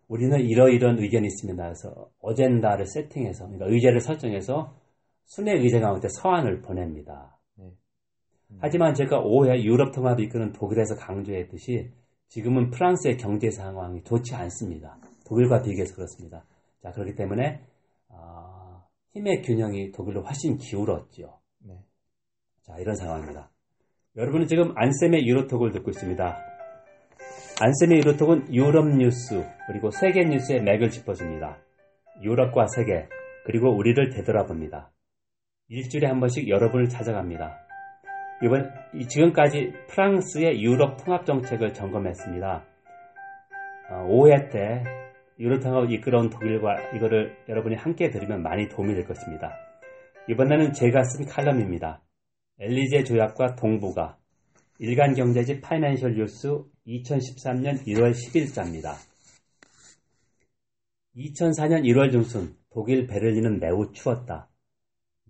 우리는 0.08 0.40
이러이런 0.40 0.98
의견이 0.98 1.28
있습니다. 1.28 1.64
그래서 1.64 2.10
어젠다를 2.20 2.88
세팅해서 2.88 3.46
그러니까 3.46 3.68
의제를 3.68 4.02
설정해서 4.02 4.74
순회 5.26 5.54
의제 5.60 5.80
가운데 5.80 6.08
서한을 6.10 6.62
보냅니다. 6.62 7.38
네. 7.60 7.66
하지만 8.58 8.96
제가 8.96 9.20
오해 9.20 9.62
유럽 9.62 9.94
통합을 9.94 10.24
이끄는 10.24 10.54
독일에서 10.54 10.96
강조했듯이 10.96 11.92
지금은 12.34 12.72
프랑스의 12.72 13.18
경제 13.18 13.52
상황이 13.52 14.02
좋지 14.04 14.34
않습니다. 14.34 14.98
독일과 15.28 15.62
비교해서 15.62 15.94
그렇습니다. 15.94 16.44
자 16.82 16.92
그렇기 16.92 17.14
때문에 17.14 17.62
아, 18.10 18.84
힘의 19.14 19.44
균형이 19.44 19.92
독일로 19.92 20.24
훨씬 20.24 20.58
기울었죠. 20.58 21.40
네. 21.60 21.76
자 22.64 22.76
이런 22.80 22.96
상황입니다. 22.96 23.52
여러분은 24.16 24.48
지금 24.48 24.74
안쌤의 24.76 25.28
유로톡을 25.28 25.74
듣고 25.74 25.92
있습니다. 25.92 26.38
안쌤의 27.62 28.00
유로톡은 28.00 28.52
유럽 28.52 28.88
뉴스 28.88 29.46
그리고 29.68 29.92
세계 29.92 30.26
뉴스의 30.26 30.64
맥을 30.64 30.90
짚어줍니다. 30.90 31.60
유럽과 32.24 32.66
세계 32.66 33.10
그리고 33.46 33.70
우리를 33.70 34.10
되돌아봅니다. 34.10 34.92
일주일에 35.68 36.08
한 36.08 36.20
번씩 36.20 36.50
여러분을 36.50 36.90
찾아갑니다. 36.90 37.63
이번 38.42 38.72
이- 38.94 39.08
지금까지 39.08 39.74
프랑스의 39.90 40.62
유럽 40.62 40.98
통합 41.04 41.26
정책을 41.26 41.74
점검했습니다. 41.74 42.66
어, 43.90 43.96
5회 44.08 44.52
때 44.52 44.84
유럽 45.40 45.62
통합을 45.62 45.92
이끌어온 45.92 46.30
독일과 46.30 46.92
이거를 46.96 47.36
여러분이 47.50 47.76
함께 47.76 48.10
들으면 48.10 48.42
많이 48.42 48.68
도움이 48.70 48.94
될 48.94 49.06
것입니다. 49.06 49.54
이번에는 50.30 50.74
제가 50.74 51.04
쓴 51.04 51.26
칼럼입니다. 51.26 52.02
엘리제 52.60 53.04
조약과 53.04 53.56
동북아 53.56 54.18
일간 54.80 55.14
경제지 55.16 55.60
파이낸셜 55.62 56.16
뉴스 56.16 56.50
2013년 56.88 57.86
1월 57.88 58.12
10일자입니다. 58.12 58.94
2004년 61.16 61.84
1월 61.84 62.12
중순 62.12 62.56
독일 62.72 63.08
베를린은 63.08 63.60
매우 63.60 63.92
추웠다. 63.92 64.50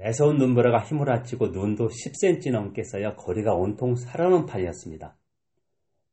매서운 0.04 0.38
눈보라가 0.38 0.80
휘몰아치고 0.80 1.48
눈도 1.48 1.88
10cm 1.88 2.52
넘게 2.52 2.84
쌓여 2.84 3.16
거리가 3.16 3.54
온통 3.54 3.96
살아오는 3.96 4.46
판이었습니다. 4.46 5.16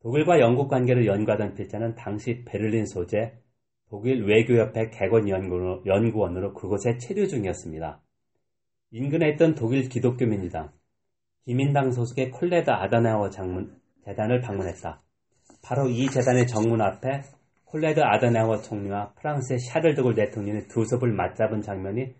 독일과 0.00 0.38
영국 0.38 0.68
관계를 0.68 1.06
연구하던 1.06 1.54
필자는 1.54 1.96
당시 1.96 2.44
베를린 2.44 2.86
소재 2.86 3.34
독일 3.88 4.24
외교협회 4.24 4.90
개건연구원으로 4.90 5.82
연구원으로 5.86 6.54
그곳에 6.54 6.98
체류 6.98 7.26
중이었습니다. 7.26 8.00
인근에 8.92 9.30
있던 9.30 9.56
독일 9.56 9.88
기독교 9.88 10.24
민주당, 10.24 10.70
기민당 11.44 11.90
소속의 11.90 12.30
콜레드 12.30 12.70
아다나워 12.70 13.30
장문, 13.30 13.76
재단을 14.04 14.40
방문했다. 14.40 15.02
바로 15.64 15.88
이 15.88 16.06
재단의 16.06 16.46
정문 16.46 16.80
앞에 16.80 17.22
콜레드 17.64 17.98
아다나워 18.00 18.58
총리와 18.58 19.14
프랑스의 19.14 19.58
샤를 19.58 19.96
드골 19.96 20.14
대통령이 20.14 20.68
두 20.68 20.84
섭을 20.84 21.12
맞잡은 21.12 21.62
장면이 21.62 22.14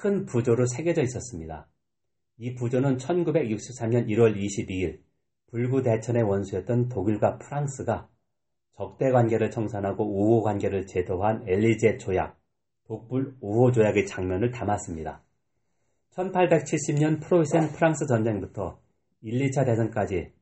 큰 0.00 0.26
부조로 0.26 0.66
새겨져 0.66 1.02
있었습니다. 1.02 1.66
이 2.36 2.54
부조는 2.54 2.98
1963년 2.98 4.06
1월 4.06 4.36
22일 4.36 5.00
불구 5.50 5.82
대천의 5.82 6.22
원수였던 6.22 6.88
독일과 6.88 7.38
프랑스가 7.38 8.08
적대 8.76 9.10
관계를 9.10 9.50
청산하고 9.50 10.04
우호 10.04 10.42
관계를 10.42 10.86
제도한 10.86 11.48
엘리제 11.48 11.96
조약, 11.96 12.38
독불 12.86 13.38
우호 13.40 13.72
조약의 13.72 14.06
장면을 14.06 14.52
담았습니다. 14.52 15.20
1870년 16.12 17.20
프로이센 17.20 17.68
프랑스 17.72 18.06
전쟁부터 18.06 18.78
1, 19.22 19.50
2차 19.50 19.66
대전까지 19.66 20.32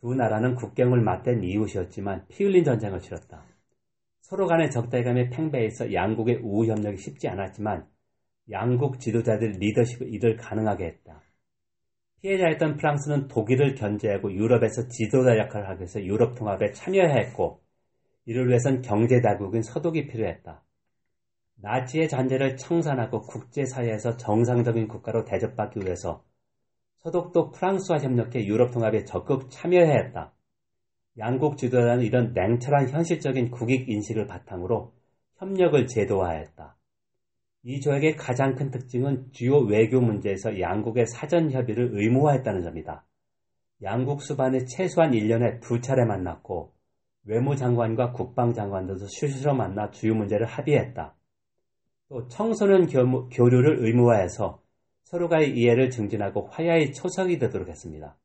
두 0.00 0.14
나라는 0.14 0.56
국경을 0.56 1.00
맞댄 1.00 1.44
이웃이었지만 1.44 2.26
피 2.26 2.42
흘린 2.42 2.64
전쟁을 2.64 2.98
치렀다. 2.98 3.44
서로 4.22 4.48
간의 4.48 4.72
적대감이 4.72 5.30
팽배해서 5.30 5.92
양국의 5.92 6.40
우호 6.42 6.66
협력이 6.66 6.96
쉽지 6.96 7.28
않았지만 7.28 7.86
양국 8.50 9.00
지도자들 9.00 9.52
리더십을 9.58 10.12
이를 10.12 10.36
가능하게 10.36 10.86
했다. 10.86 11.22
피해자였던 12.20 12.76
프랑스는 12.76 13.28
독일을 13.28 13.74
견제하고 13.74 14.32
유럽에서 14.32 14.88
지도자 14.88 15.36
역할을 15.36 15.68
하기 15.68 15.80
위해서 15.80 16.02
유럽 16.02 16.34
통합에 16.34 16.72
참여해야 16.72 17.14
했고 17.14 17.60
이를 18.24 18.48
위해선 18.48 18.82
경제 18.82 19.20
다국인 19.20 19.62
서독이 19.62 20.06
필요했다. 20.08 20.62
나치의 21.56 22.08
잔재를 22.08 22.56
청산하고 22.56 23.22
국제사회에서 23.22 24.16
정상적인 24.16 24.88
국가로 24.88 25.24
대접받기 25.24 25.80
위해서 25.80 26.24
서독도 26.98 27.52
프랑스와 27.52 27.98
협력해 27.98 28.44
유럽 28.46 28.72
통합에 28.72 29.04
적극 29.04 29.50
참여해야 29.50 29.92
했다. 30.06 30.32
양국 31.18 31.56
지도자는 31.56 32.02
이런 32.02 32.32
냉철한 32.32 32.90
현실적인 32.90 33.50
국익 33.50 33.88
인식을 33.88 34.26
바탕으로 34.26 34.92
협력을 35.36 35.86
제도화했다. 35.86 36.75
이 37.68 37.80
조약의 37.80 38.14
가장 38.14 38.54
큰 38.54 38.70
특징은 38.70 39.32
주요 39.32 39.58
외교 39.58 40.00
문제에서 40.00 40.60
양국의 40.60 41.08
사전 41.08 41.50
협의를 41.50 41.90
의무화했다는 41.94 42.62
점이다. 42.62 43.04
양국 43.82 44.22
수반이 44.22 44.66
최소한 44.66 45.10
1년에 45.10 45.60
두 45.60 45.80
차례 45.80 46.04
만났고 46.04 46.72
외무장관과 47.24 48.12
국방장관들도 48.12 49.06
수시로 49.08 49.52
만나 49.54 49.90
주요 49.90 50.14
문제를 50.14 50.46
합의했다. 50.46 51.16
또 52.08 52.28
청소년 52.28 52.86
교류를 52.86 53.84
의무화해서 53.84 54.62
서로가의 55.02 55.58
이해를 55.58 55.90
증진하고 55.90 56.46
화야의 56.52 56.92
초석이 56.92 57.40
되도록 57.40 57.68
했습니다. 57.68 58.16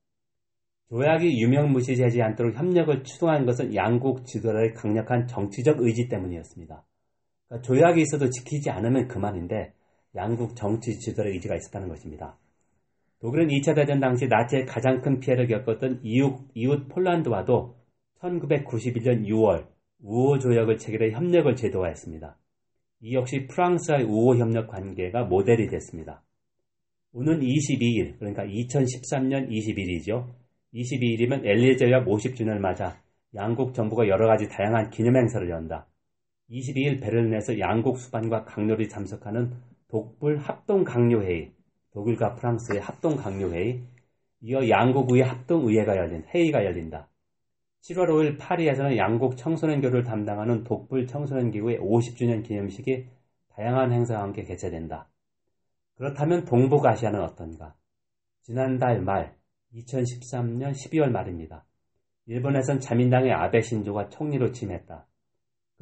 조약이 0.90 1.42
유명무시되지 1.42 2.22
않도록 2.22 2.60
협력을 2.60 3.04
추동한 3.04 3.48
것은 3.48 3.74
양국 3.74 4.24
지도자의 4.24 4.76
강력한 4.76 5.26
정치적 5.26 5.78
의지 5.80 6.08
때문이었습니다. 6.10 6.84
그러니까 7.52 7.62
조약이 7.62 8.02
있어도 8.02 8.30
지키지 8.30 8.70
않으면 8.70 9.10
그만인데 9.10 9.74
양국 10.16 10.56
정치 10.56 10.98
지도자의 10.98 11.34
의지가 11.34 11.56
있었다는 11.56 11.90
것입니다. 11.90 12.38
독일은 13.20 13.50
2차 13.50 13.76
대전 13.76 14.00
당시 14.00 14.28
나치의 14.28 14.66
가장 14.66 15.02
큰 15.02 15.20
피해를 15.20 15.48
겪었던 15.48 16.00
이웃, 16.04 16.40
이웃 16.54 16.88
폴란드와도 16.88 17.76
1991년 18.22 19.28
6월 19.28 19.68
우호 20.02 20.40
조약을 20.40 20.78
체결해 20.78 21.12
협력을 21.12 21.54
제도화했습니다. 21.56 22.38
이 23.02 23.16
역시 23.16 23.48
프랑스와의 23.48 24.06
우호 24.06 24.38
협력 24.38 24.68
관계가 24.68 25.26
모델이 25.26 25.68
됐습니다. 25.68 26.24
오는 27.14 27.42
22일, 27.42 28.18
그러니까 28.18 28.44
2013년 28.46 29.50
21일이죠. 29.50 30.28
22일이면 30.74 31.46
엘리제약 31.46 32.06
50주년을 32.06 32.60
맞아 32.60 32.98
양국 33.36 33.74
정부가 33.74 34.08
여러 34.08 34.28
가지 34.28 34.48
다양한 34.48 34.90
기념 34.90 35.18
행사를 35.18 35.48
연다. 35.50 35.88
22일 36.52 37.02
베를린에서 37.02 37.60
양국 37.60 37.98
수반과 37.98 38.44
강요를 38.44 38.90
참석하는 38.90 39.54
독불 39.88 40.38
합동 40.38 40.84
강요회의, 40.84 41.54
독일과 41.94 42.36
프랑스의 42.36 42.82
합동 42.82 43.16
강요회의, 43.16 43.82
이어 44.42 44.68
양국의 44.68 45.24
합동의회가 45.24 45.96
열린 45.96 46.24
회의가 46.34 46.66
열린다. 46.66 47.08
7월 47.82 48.10
5일 48.10 48.38
파리에서는 48.38 48.98
양국 48.98 49.38
청소년교를 49.38 50.04
담당하는 50.04 50.64
독불 50.64 51.08
청소년기구의 51.08 51.80
50주년 51.80 52.44
기념식이 52.44 53.08
다양한 53.56 53.92
행사와 53.92 54.22
함께 54.22 54.44
개최된다. 54.44 55.10
그렇다면 55.96 56.46
동북아시아는 56.46 57.22
어떤가? 57.22 57.76
지난달 58.42 59.02
말 59.02 59.36
2013년 59.74 60.72
12월 60.72 61.10
말입니다. 61.12 61.66
일본에선 62.26 62.80
자민당의 62.80 63.32
아베 63.32 63.62
신조가 63.62 64.10
총리로 64.10 64.52
취임했다. 64.52 65.08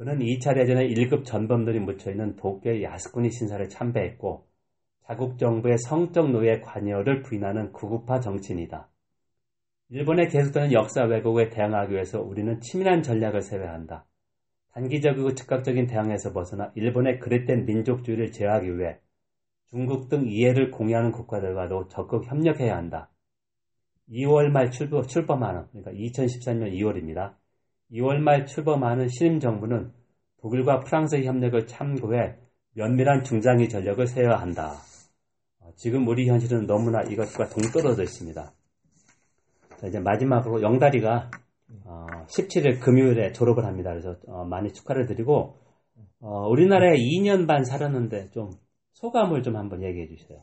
그는 0.00 0.20
2차 0.20 0.54
대전에 0.54 0.88
1급 0.88 1.26
전범들이 1.26 1.78
묻혀있는 1.80 2.36
도쿄의 2.36 2.84
야스쿠니 2.84 3.30
신사를 3.32 3.68
참배했고 3.68 4.46
자국 5.06 5.36
정부의 5.36 5.76
성적 5.76 6.30
노예 6.30 6.60
관여를 6.60 7.20
부인하는 7.20 7.70
구급파 7.72 8.20
정치인이다. 8.20 8.88
일본의 9.90 10.30
계속되는 10.30 10.72
역사 10.72 11.04
왜곡에 11.04 11.50
대항하기 11.50 11.92
위해서 11.92 12.22
우리는 12.22 12.60
치밀한 12.62 13.02
전략을 13.02 13.42
세워야 13.42 13.74
한다. 13.74 14.06
단기적이고 14.72 15.34
즉각적인 15.34 15.86
대항에서 15.86 16.32
벗어나 16.32 16.72
일본의 16.76 17.18
그릇된 17.18 17.66
민족주의를 17.66 18.32
제어하기 18.32 18.78
위해 18.78 19.00
중국 19.68 20.08
등 20.08 20.24
이해를 20.26 20.70
공유하는 20.70 21.10
국가들과도 21.12 21.88
적극 21.88 22.26
협력해야 22.26 22.74
한다. 22.74 23.10
2월 24.08 24.48
말 24.48 24.70
출범, 24.70 25.02
출범하는, 25.02 25.66
그러니까 25.72 25.92
2014년 25.92 26.72
2월입니다. 26.72 27.34
2월 27.92 28.18
말 28.18 28.46
출범하는 28.46 29.08
신임 29.08 29.40
정부는 29.40 29.92
독일과 30.40 30.80
프랑스의 30.80 31.26
협력을 31.26 31.66
참고해 31.66 32.36
면밀한 32.74 33.24
중장기 33.24 33.68
전력을 33.68 34.06
세워야 34.06 34.40
한다. 34.40 34.74
어, 35.60 35.70
지금 35.76 36.06
우리 36.06 36.28
현실은 36.28 36.66
너무나 36.66 37.02
이것과 37.02 37.48
동떨어져 37.48 38.02
있습니다. 38.02 38.52
자, 39.80 39.86
이제 39.86 39.98
마지막으로 39.98 40.62
어, 41.84 42.06
17일 42.28 42.80
금요일에 42.80 43.32
졸업을 43.32 43.64
합니다. 43.64 43.90
그래서 43.90 44.16
어, 44.28 44.44
많이 44.44 44.72
축하를 44.72 45.06
드리고 45.06 45.56
어, 46.20 46.48
우리나라에 46.48 46.96
2년 46.96 47.46
반 47.46 47.64
살았는데 47.64 48.30
좀 48.30 48.50
소감을 48.92 49.42
좀 49.42 49.56
한번 49.56 49.82
얘기해 49.82 50.06
주세요. 50.08 50.42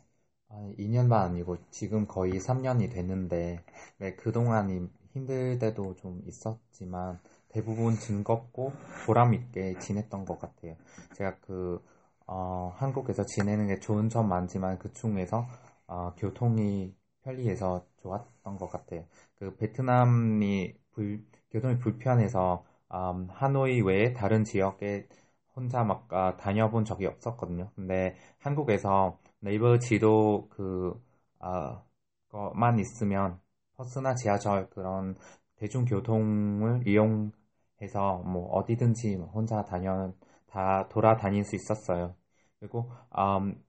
아, 0.49 0.71
2년 0.77 1.09
반 1.09 1.31
아니고 1.31 1.57
지금 1.69 2.07
거의 2.07 2.33
3년이 2.33 2.91
됐는데 2.91 3.63
네, 3.99 4.15
그동안 4.15 4.89
힘들 5.13 5.59
때도 5.59 5.95
좀 5.95 6.21
있었지만 6.25 7.19
대부분 7.57 7.95
즐겁고 7.95 8.71
보람 9.07 9.33
있게 9.33 9.79
지냈던 9.79 10.25
것 10.25 10.37
같아요. 10.39 10.75
제가 11.15 11.37
그 11.41 11.83
어, 12.27 12.71
한국에서 12.75 13.25
지내는 13.25 13.65
게 13.67 13.79
좋은 13.79 14.09
점 14.09 14.29
많지만 14.29 14.77
그 14.77 14.91
중에서 14.93 15.47
어, 15.87 16.13
교통이 16.17 16.93
편리해서 17.23 17.83
좋았던 18.03 18.57
것 18.57 18.67
같아요. 18.69 19.05
그 19.39 19.55
베트남이 19.55 20.73
불, 20.91 21.25
교통이 21.49 21.79
불편해서 21.79 22.63
음, 22.93 23.27
하노이 23.31 23.81
외에 23.81 24.13
다른 24.13 24.43
지역에 24.43 25.07
혼자 25.55 25.83
막 25.83 26.13
아, 26.13 26.37
다녀본 26.37 26.85
적이 26.85 27.07
없었거든요. 27.07 27.71
근데 27.75 28.15
한국에서 28.37 29.17
네이버 29.39 29.79
지도 29.79 30.47
그 30.51 30.93
아, 31.39 31.81
거만 32.29 32.77
있으면 32.79 33.39
버스나 33.75 34.13
지하철 34.13 34.69
그런 34.69 35.17
대중교통을 35.55 36.87
이용 36.87 37.31
해서 37.81 38.19
뭐 38.25 38.49
어디든지 38.51 39.15
혼자 39.33 39.63
다녀 39.65 40.13
다 40.47 40.87
돌아다닐 40.89 41.43
수 41.45 41.55
있었어요. 41.55 42.15
그리고 42.59 42.91
음, 43.17 43.63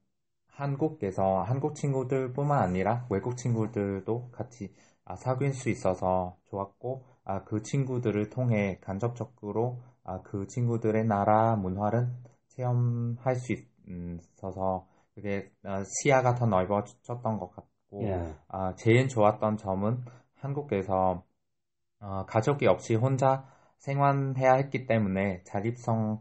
한국에서 0.49 1.43
한국 1.43 1.75
친구들뿐만 1.75 2.61
아니라 2.63 3.07
외국 3.11 3.37
친구들도 3.37 4.31
같이 4.33 4.75
아, 5.05 5.17
사귈 5.17 5.53
수 5.55 5.71
있어서 5.71 6.37
좋았고 6.45 7.05
아, 7.25 7.45
그 7.45 7.63
친구들을 7.63 8.31
통해 8.31 8.79
간접적으로 8.83 9.81
아, 10.05 10.21
그 10.23 10.47
친구들의 10.47 11.05
나라 11.07 11.57
문화를 11.57 12.09
체험할 12.49 13.37
수 13.37 13.55
있어서 13.87 14.87
그게 15.15 15.51
어, 15.65 15.83
시야가 15.85 16.35
더 16.35 16.47
넓어졌던 16.47 17.39
것 17.39 17.51
같고 17.55 17.99
yeah. 18.01 18.33
아, 18.49 18.75
제일 18.77 19.09
좋았던 19.09 19.57
점은 19.57 20.05
한국에서 20.37 21.25
어, 22.01 22.25
가족이 22.27 22.67
없이 22.67 22.95
혼자 22.95 23.47
생활해야 23.79 24.55
했기 24.55 24.87
때문에 24.87 25.43
자립성이 25.45 26.19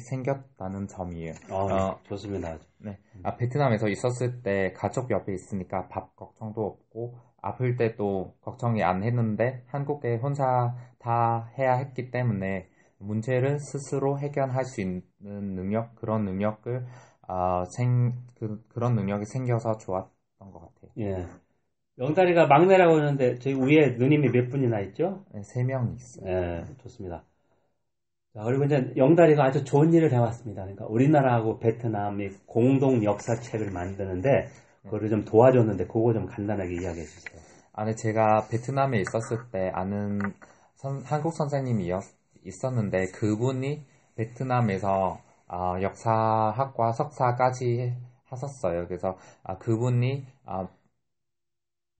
생겼다는 0.00 0.86
점이에요. 0.88 1.32
어, 1.50 1.72
어, 1.72 2.00
좋습니다. 2.04 2.58
네. 2.78 2.98
아, 3.22 3.36
베트남에서 3.36 3.88
있었을 3.88 4.42
때 4.42 4.72
가족 4.76 5.10
옆에 5.10 5.32
있으니까 5.34 5.88
밥 5.88 6.16
걱정도 6.16 6.64
없고 6.64 7.16
아플 7.40 7.76
때도 7.76 8.34
걱정이 8.40 8.82
안 8.82 9.02
했는데 9.02 9.64
한국에 9.68 10.16
혼자 10.16 10.74
다 10.98 11.50
해야 11.58 11.74
했기 11.74 12.10
때문에 12.10 12.68
문제를 12.98 13.58
스스로 13.58 14.18
해결할 14.18 14.64
수 14.64 14.80
있는 14.80 15.02
능력 15.20 15.94
그런 15.96 16.24
능력을 16.24 16.86
어, 17.28 17.64
생 17.76 18.14
그, 18.38 18.64
그런 18.68 18.94
능력이 18.94 19.26
생겨서 19.26 19.76
좋았던 19.78 20.50
것 20.52 20.60
같아요. 20.60 20.90
예. 20.98 21.26
영다리가 22.02 22.46
막내라고 22.48 22.96
하는데 22.98 23.38
저희 23.38 23.54
위에 23.54 23.92
누님이 23.96 24.28
몇 24.30 24.50
분이나 24.50 24.80
있죠? 24.80 25.24
네, 25.32 25.42
세 25.42 25.62
명 25.64 25.94
있어요. 25.96 26.26
예, 26.26 26.64
좋습니다. 26.82 27.24
자, 28.34 28.42
그리고 28.44 28.64
이제 28.64 28.92
영다리가 28.96 29.44
아주 29.44 29.62
좋은 29.64 29.92
일을 29.92 30.12
해왔습니다. 30.12 30.62
그러니까 30.62 30.86
우리나라하고 30.86 31.58
베트남이 31.58 32.30
공동 32.46 33.04
역사책을 33.04 33.70
만드는데 33.70 34.48
그거를 34.84 35.10
좀 35.10 35.24
도와줬는데 35.24 35.86
그거 35.86 36.12
좀 36.14 36.26
간단하게 36.26 36.74
이야기해 36.76 37.06
주세요. 37.06 37.42
아, 37.74 37.84
네, 37.84 37.94
제가 37.94 38.48
베트남에 38.48 39.00
있었을 39.00 39.50
때 39.50 39.70
아는 39.74 40.18
선, 40.76 41.02
한국 41.04 41.34
선생님이 41.34 41.90
있었는데 42.44 43.10
그분이 43.12 43.84
베트남에서 44.16 45.20
아, 45.46 45.78
역사학과 45.82 46.92
석사까지 46.92 47.94
하셨어요. 48.24 48.86
그래서 48.88 49.18
아, 49.44 49.58
그분이 49.58 50.26
아, 50.46 50.68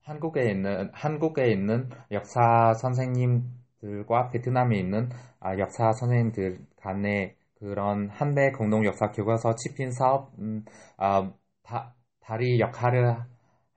한국에 0.03 0.49
있는 0.51 0.89
한국에 0.93 1.51
있는 1.51 1.89
역사 2.11 2.73
선생님들과 2.75 4.29
베트남에 4.31 4.77
있는 4.79 5.09
아, 5.39 5.57
역사 5.57 5.91
선생님들 5.93 6.59
간의 6.77 7.35
그런 7.55 8.09
한대 8.09 8.51
공동 8.51 8.85
역사 8.85 9.11
교과서 9.11 9.55
집필 9.55 9.91
사업 9.91 10.31
음, 10.39 10.65
아, 10.97 11.31
다, 11.63 11.95
다리 12.19 12.59
역할을 12.59 13.17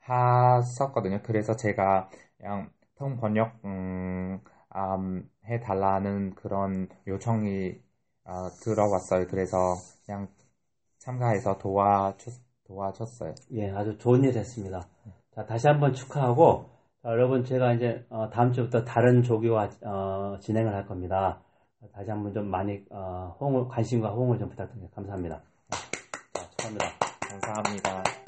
하셨거든요. 0.00 1.20
그래서 1.22 1.54
제가 1.56 2.08
그냥 2.38 2.70
통 2.96 3.16
번역 3.16 3.52
음, 3.64 4.40
음, 4.74 5.30
해달라는 5.46 6.34
그런 6.34 6.88
요청이 7.06 7.80
어, 8.24 8.48
들어왔어요. 8.62 9.26
그래서 9.28 9.56
그냥 10.04 10.28
참가해서 10.98 11.58
도와줬, 11.58 12.34
도와줬어요. 12.66 13.34
예, 13.52 13.70
아주 13.70 13.96
좋은 13.98 14.24
일 14.24 14.36
했습니다. 14.36 14.86
자, 15.36 15.44
다시 15.44 15.68
한번 15.68 15.92
축하하고, 15.92 16.70
자, 17.02 17.10
여러분, 17.10 17.44
제가 17.44 17.74
이제, 17.74 18.06
어, 18.08 18.30
다음 18.30 18.52
주부터 18.52 18.84
다른 18.84 19.22
조교와, 19.22 19.68
어, 19.84 20.38
진행을 20.40 20.74
할 20.74 20.86
겁니다. 20.86 21.42
다시 21.92 22.08
한번 22.08 22.32
좀 22.32 22.48
많이, 22.48 22.82
어, 22.90 23.36
호응을, 23.38 23.68
관심과 23.68 24.08
호응을 24.08 24.38
좀 24.38 24.48
부탁드립니다. 24.48 24.94
감사합니다. 24.94 25.42
자, 25.68 26.40
감사합니다. 26.56 26.86
감사합니다. 27.28 28.25